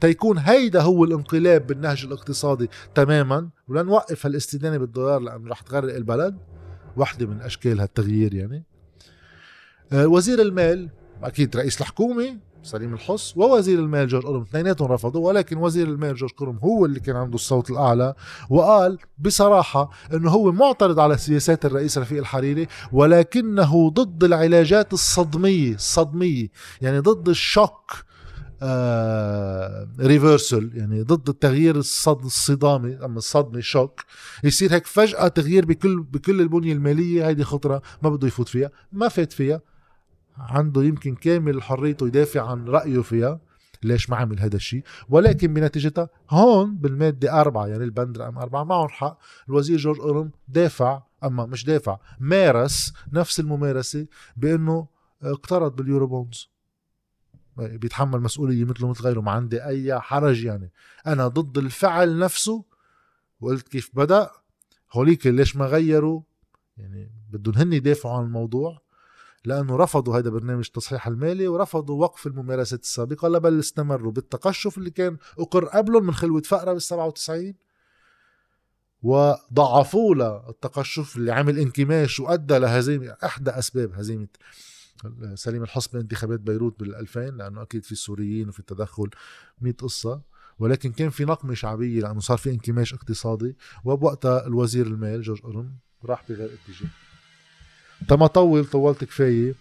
تيكون 0.00 0.38
هيدا 0.38 0.82
هو 0.82 1.04
الانقلاب 1.04 1.66
بالنهج 1.66 2.04
الاقتصادي 2.04 2.70
تماما 2.94 3.48
ولنوقف 3.68 4.26
هالاستدانة 4.26 4.76
بالدولار 4.76 5.20
لأنه 5.20 5.48
رح 5.48 5.60
تغرق 5.60 5.94
البلد. 5.94 6.38
واحدة 6.98 7.26
من 7.26 7.40
أشكال 7.40 7.80
هالتغيير 7.80 8.34
يعني. 8.34 8.64
آه، 9.92 10.06
وزير 10.06 10.42
المال 10.42 10.88
أكيد 11.22 11.56
رئيس 11.56 11.80
الحكومة 11.80 12.36
سليم 12.62 12.94
الحص 12.94 13.36
ووزير 13.36 13.78
المال 13.78 14.08
جورج 14.08 14.26
قرم 14.26 14.42
اثنيناتهم 14.42 14.92
رفضوا 14.92 15.26
ولكن 15.26 15.56
وزير 15.56 15.88
المال 15.88 16.14
جورج 16.14 16.32
قرم 16.32 16.58
هو 16.58 16.84
اللي 16.84 17.00
كان 17.00 17.16
عنده 17.16 17.34
الصوت 17.34 17.70
الأعلى 17.70 18.14
وقال 18.50 18.98
بصراحة 19.18 19.90
أنه 20.12 20.30
هو 20.30 20.52
معترض 20.52 21.00
على 21.00 21.18
سياسات 21.18 21.66
الرئيس 21.66 21.98
رفيق 21.98 22.18
الحريري 22.18 22.66
ولكنه 22.92 23.90
ضد 23.90 24.24
العلاجات 24.24 24.92
الصدمية 24.92 25.74
الصدمية 25.74 26.48
يعني 26.80 26.98
ضد 26.98 27.28
الشوك 27.28 28.04
ريفرسل 30.00 30.70
آه، 30.74 30.78
يعني 30.78 31.02
ضد 31.02 31.28
التغيير 31.28 31.76
الصد 31.76 32.24
الصدامي 32.24 32.96
أما 33.04 33.18
الصدمة 33.18 33.60
شوك 33.60 34.00
يصير 34.44 34.74
هيك 34.74 34.86
فجأة 34.86 35.28
تغيير 35.28 35.66
بكل 35.66 36.02
بكل 36.02 36.40
البنية 36.40 36.72
المالية 36.72 37.28
هيدي 37.28 37.44
خطرة 37.44 37.82
ما 38.02 38.10
بده 38.10 38.26
يفوت 38.26 38.48
فيها 38.48 38.70
ما 38.92 39.08
فات 39.08 39.32
فيها. 39.32 39.60
عنده 40.38 40.82
يمكن 40.82 41.14
كامل 41.14 41.62
حريته 41.62 42.06
يدافع 42.06 42.50
عن 42.50 42.64
رأيه 42.68 43.00
فيها. 43.02 43.40
ليش 43.82 44.10
ما 44.10 44.16
عمل 44.16 44.40
هذا 44.40 44.56
الشيء؟ 44.56 44.82
ولكن 45.08 45.54
بنتيجتها 45.54 46.08
هون 46.30 46.76
بالمادة 46.76 47.40
أربعة 47.40 47.66
يعني 47.66 47.84
البند 47.84 48.18
رقم 48.18 48.38
أربعة 48.38 48.64
معهم 48.64 48.88
حق. 48.88 49.18
الوزير 49.48 49.78
جورج 49.78 50.00
قرم 50.00 50.30
دافع 50.48 51.02
أما 51.24 51.46
مش 51.46 51.64
دافع 51.64 51.98
مارس 52.20 52.92
نفس 53.12 53.40
الممارسة 53.40 54.06
بأنه 54.36 54.86
اقترض 55.22 55.76
بال 55.76 56.06
Eurobonds. 56.06 56.57
بيتحمل 57.58 58.20
مسؤولية 58.20 58.64
مثله 58.64 58.88
مثل 58.88 59.02
غيره 59.02 59.20
ما 59.20 59.30
عندي 59.30 59.64
أي 59.64 60.00
حرج 60.00 60.44
يعني. 60.44 60.72
أنا 61.06 61.28
ضد 61.28 61.58
الفعل 61.58 62.18
نفسه 62.18 62.64
وقلت 63.40 63.68
كيف 63.68 63.90
بدأ 63.94 64.30
هوليك 64.92 65.26
ليش 65.26 65.56
ما 65.56 65.66
غيروا؟ 65.66 66.22
يعني 66.76 67.10
بدهم 67.30 67.54
هن 67.54 67.72
يدافعوا 67.72 68.18
عن 68.18 68.24
الموضوع 68.24 68.78
لأنه 69.44 69.76
رفضوا 69.76 70.18
هذا 70.18 70.30
برنامج 70.30 70.64
التصحيح 70.66 71.06
المالي 71.06 71.48
ورفضوا 71.48 72.00
وقف 72.00 72.26
الممارسات 72.26 72.82
السابقة 72.82 73.38
بل 73.38 73.58
استمروا 73.58 74.12
بالتقشف 74.12 74.78
اللي 74.78 74.90
كان 74.90 75.16
أقر 75.38 75.64
قبلهم 75.64 76.06
من 76.06 76.14
خلوة 76.14 76.42
فقرا 76.42 76.72
بال 76.72 76.82
97 76.82 77.54
وضعفوا 79.02 80.14
له 80.14 80.48
التقشف 80.48 81.16
اللي 81.16 81.32
عمل 81.32 81.58
انكماش 81.58 82.20
وأدى 82.20 82.58
لهزيمة 82.58 83.16
إحدى 83.24 83.50
أسباب 83.50 83.92
هزيمة 83.94 84.28
سليم 85.34 85.62
الحصبي 85.62 86.00
انتخابات 86.00 86.40
بيروت 86.40 86.80
بال 86.80 86.94
2000 86.94 87.20
لأنه 87.20 87.62
أكيد 87.62 87.84
في 87.84 87.92
السوريين 87.92 88.48
وفي 88.48 88.60
التدخل 88.60 89.10
100 89.60 89.72
قصة. 89.72 90.20
ولكن 90.58 90.92
كان 90.92 91.10
في 91.10 91.24
نقمة 91.24 91.54
شعبية 91.54 92.00
لأنه 92.00 92.20
صار 92.20 92.38
في 92.38 92.50
انكماش 92.50 92.94
اقتصادي. 92.94 93.56
وبوقتها 93.84 94.46
الوزير 94.46 94.86
المال 94.86 95.22
جورج 95.22 95.40
أورن 95.44 95.70
راح 96.04 96.24
بغير 96.28 96.46
اتجاه. 96.46 96.90
تما 98.08 98.26
طول 98.26 98.64
طولت 98.64 99.04
كفايه 99.04 99.54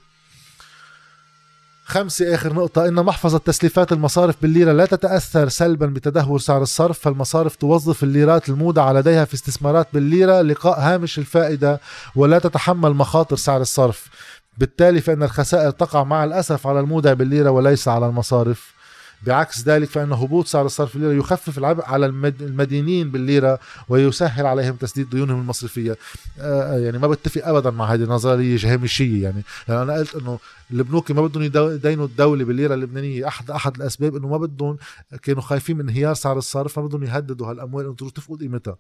خمسة 1.86 2.36
آخر 2.36 2.54
نقطة. 2.54 2.88
إن 2.88 2.94
محفظة 3.06 3.38
تسليفات 3.38 3.92
المصارف 3.92 4.42
بالليرة 4.42 4.72
لا 4.72 4.86
تتأثر 4.86 5.50
سلبا 5.50 5.86
بتدهور 5.86 6.40
سعر 6.40 6.62
الصرف. 6.62 7.00
فالمصارف 7.00 7.56
توظف 7.56 8.04
الليرات 8.04 8.50
المودعة 8.50 8.94
لديها 8.94 9.26
في 9.26 9.34
استثمارات 9.34 9.88
بالليرة. 9.94 10.42
لقاء 10.42 10.80
هامش 10.80 11.20
الفائدة. 11.20 11.82
ولا 12.16 12.40
تتحمل 12.40 12.94
مخاطر 12.94 13.36
سعر 13.36 13.62
الصرف. 13.62 14.10
بالتالي 14.58 15.02
فإن 15.02 15.24
الخسائر 15.24 15.72
تقع 15.72 16.04
مع 16.04 16.24
الأسف 16.24 16.68
على 16.68 16.80
المودع 16.80 17.14
بالليرة 17.14 17.50
وليس 17.50 17.88
على 17.88 18.06
المصارف. 18.06 18.77
بعكس 19.24 19.64
ذلك 19.64 19.90
فإن 19.90 20.12
هبوط 20.12 20.48
سعر 20.48 20.66
الصرف 20.66 20.96
الليرة 20.96 21.14
يخفف 21.14 21.58
العبء 21.58 21.86
على 21.86 22.06
المدينين 22.06 23.12
بالليرة 23.12 23.60
ويسهل 23.90 24.46
عليهم 24.46 24.76
تسديد 24.76 25.10
ديونهم 25.10 25.42
المصرفية. 25.42 25.98
آه, 26.40 26.76
آه، 26.76 26.80
يعني 26.80 26.98
ما 26.98 27.08
بتفق 27.08 27.48
أبدا 27.48 27.70
مع 27.70 27.86
هذه 27.94 28.04
النظرية 28.04 28.74
هامشية 28.74 29.24
يعني. 29.24 29.44
لأن 29.68 29.78
أنا 29.78 29.94
قلت 29.94 30.16
أنه 30.16 30.40
البنوك 30.72 31.12
ما 31.12 31.28
بدهم 31.28 31.44
يدينوا 31.44 32.06
الدولة 32.06 32.46
بالليرة 32.46 32.74
اللبنانية 32.74 33.28
أحد 33.28 33.52
أحد 33.52 33.76
الأسباب 33.76 34.16
أنه 34.16 34.28
ما 34.28 34.38
بدهم 34.38 34.78
كانوا 35.24 35.42
خايفين 35.42 35.78
من 35.78 35.90
انهيار 35.90 36.14
سعر 36.14 36.38
الصرف 36.38 36.80
ما 36.80 36.88
بدهم 36.88 37.04
يهددوا 37.04 37.48
هالأموال 37.48 37.86
أنه 37.86 37.96
تفقد 37.96 38.40
قيمتها. 38.40 38.78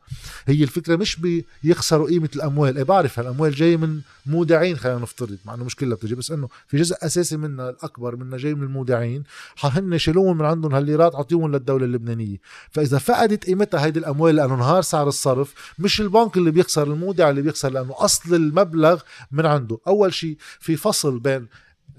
هي 0.47 0.63
الفكرة 0.63 0.95
مش 0.95 1.19
بيخسروا 1.63 2.08
قيمة 2.08 2.30
الأموال. 2.36 2.78
إيه 2.78 2.84
بعرف 2.84 3.19
هالأموال 3.19 3.52
جاية 3.52 3.78
من 3.78 4.00
مودعين 4.26 4.78
خلينا 4.78 5.00
نفترض 5.00 5.38
مع 5.45 5.54
أنه 5.54 5.63
مش 5.63 5.76
كلها 5.76 5.95
بتجي 5.95 6.15
بس 6.15 6.32
أنه 6.32 6.50
في 6.67 6.78
جزء 6.78 6.95
أساسي 7.02 7.38
منها 7.38 7.69
الأكبر 7.69 8.15
منها 8.15 8.38
جاي 8.38 8.54
من 8.54 8.63
المودعين. 8.63 9.23
هن 9.60 9.93
يشيلوهم 9.93 10.26
من 10.33 10.45
عندهم 10.45 10.75
هالليرات 10.75 11.15
أعطيهم 11.15 11.51
للدولة 11.51 11.85
اللبنانية. 11.85 12.37
فإذا 12.71 12.97
فقدت 12.97 13.45
قيمتها 13.45 13.85
هيدي 13.85 13.99
الأموال 13.99 14.35
لأنه 14.35 14.55
انهار 14.55 14.81
سعر 14.81 15.07
الصرف 15.07 15.53
مش 15.79 16.01
البنك 16.01 16.37
اللي 16.37 16.51
بيخسر 16.51 16.83
المودع 16.83 17.29
اللي 17.29 17.41
بيخسر 17.41 17.69
لأنه 17.69 17.93
أصل 17.97 18.35
المبلغ 18.35 19.01
من 19.31 19.45
عنده. 19.45 19.77
أول 19.87 20.13
شيء 20.13 20.37
في 20.59 20.75
فصل 20.75 21.19
بين 21.19 21.47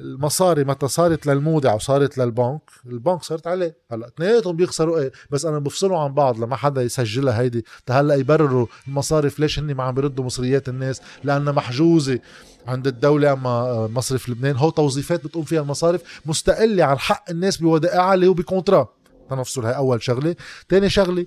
المصاري 0.00 0.64
متى 0.64 0.88
صارت 0.88 1.26
للمودع 1.26 1.74
وصارت 1.74 2.18
للبنك 2.18 2.60
البنك 2.86 3.22
صارت 3.22 3.46
عليه. 3.46 3.76
هلأ 3.90 4.06
اثنيناتهم 4.08 4.56
بيخسروا 4.56 4.98
إيه؟ 4.98 5.12
بس 5.30 5.44
أنا 5.44 5.58
بفصلوا 5.58 5.98
عن 5.98 6.14
بعض 6.14 6.38
لما 6.40 6.56
حدا 6.56 6.82
يسجلها 6.82 7.40
هيدي. 7.40 7.64
هلأ 7.90 8.14
يبرروا 8.14 8.66
المصارف 8.88 9.40
ليش 9.40 9.58
هن 9.58 9.74
ما 9.74 9.82
عم 9.82 9.94
بيردوا 9.94 10.24
مصريات 10.24 10.68
الناس؟ 10.68 11.00
لأنها 11.24 11.52
محجوزة 11.52 12.18
عند 12.66 12.86
الدولة 12.86 13.32
أما 13.32 13.86
مصرف 13.86 14.28
لبنان. 14.28 14.56
هو 14.56 14.70
توظيفات 14.70 15.24
بتقوم 15.24 15.44
فيها 15.44 15.60
المصارف 15.60 16.20
مستقلة 16.26 16.84
عن 16.84 16.98
حق 16.98 17.30
الناس 17.30 17.56
بودائعها 17.56 18.14
اللي 18.14 18.26
هو 18.26 18.34
بكونترا. 18.34 18.88
تنفصل 19.30 19.64
هاي 19.64 19.76
أول 19.76 20.02
شغلة. 20.02 20.36
تاني 20.68 20.90
شغلة 20.90 21.26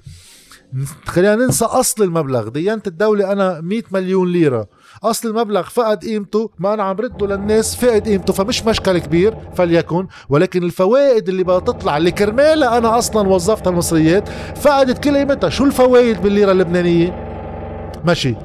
خلينا 1.06 1.36
ننسى 1.36 1.66
أصل 1.66 2.04
المبلغ. 2.04 2.48
ديانة 2.50 2.82
الدولة 2.88 3.32
أنا 3.32 3.62
100 3.62 3.82
مليون 3.92 4.32
ليرة. 4.32 4.68
أصل 5.04 5.30
المبلغ 5.30 5.62
فقد 5.62 6.06
قيمته 6.06 6.50
ما 6.60 6.74
أنا 6.74 6.84
عم 6.84 6.96
رده 6.98 7.28
للناس 7.28 7.76
فقد 7.76 8.08
قيمته 8.08 8.34
فمش 8.34 8.66
مشكل 8.66 8.98
كبير 8.98 9.38
فليكن. 9.56 10.08
ولكن 10.30 10.64
الفوائد 10.64 11.30
اللي 11.30 11.44
بدها 11.44 11.60
تطلع 11.60 11.98
اللي 11.98 12.12
كرمالها 12.12 12.78
أنا 12.78 12.98
أصلا 12.98 13.30
وظفتها 13.30 13.72
المصريات 13.72 14.30
فقدت 14.56 15.04
كل 15.04 15.18
قيمتها 15.18 15.50
شو 15.50 15.64
الفوائد 15.64 16.22
بالليرة 16.22 16.52
اللبنانية؟ 16.52 17.28
ماشي. 18.06 18.36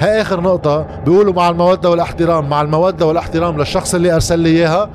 هاي 0.00 0.20
آخر 0.20 0.40
نقطة. 0.40 1.00
بيقولوا 1.04 1.32
مع 1.32 1.50
المودة 1.50 1.90
والإحترام 1.90 2.48
مع 2.48 2.62
المودة 2.62 3.06
والإحترام 3.06 3.58
للشخص 3.58 3.94
اللي 3.94 4.14
أرسل 4.14 4.38
لي 4.38 4.48
إياها. 4.48 4.90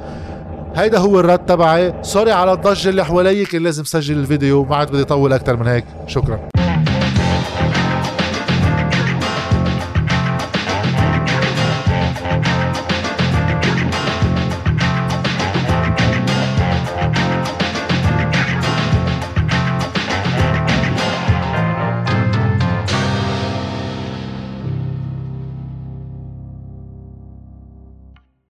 هيدا 0.76 0.98
هو 0.98 1.20
الرد 1.20 1.46
تبعي. 1.46 1.94
سوري 2.02 2.32
على 2.32 2.54
الضجة 2.54 2.90
اللي 2.90 3.06
حوالي 3.06 3.46
كان 3.46 3.64
لازم 3.64 3.84
سجل 3.84 4.18
الفيديو. 4.18 4.64
ما 4.64 4.76
عاد 4.76 4.92
بدي 4.92 5.02
أطول 5.02 5.34
أكتر 5.34 5.58
من 5.58 5.68
هيك. 5.68 5.86
شكرا. 6.08 6.40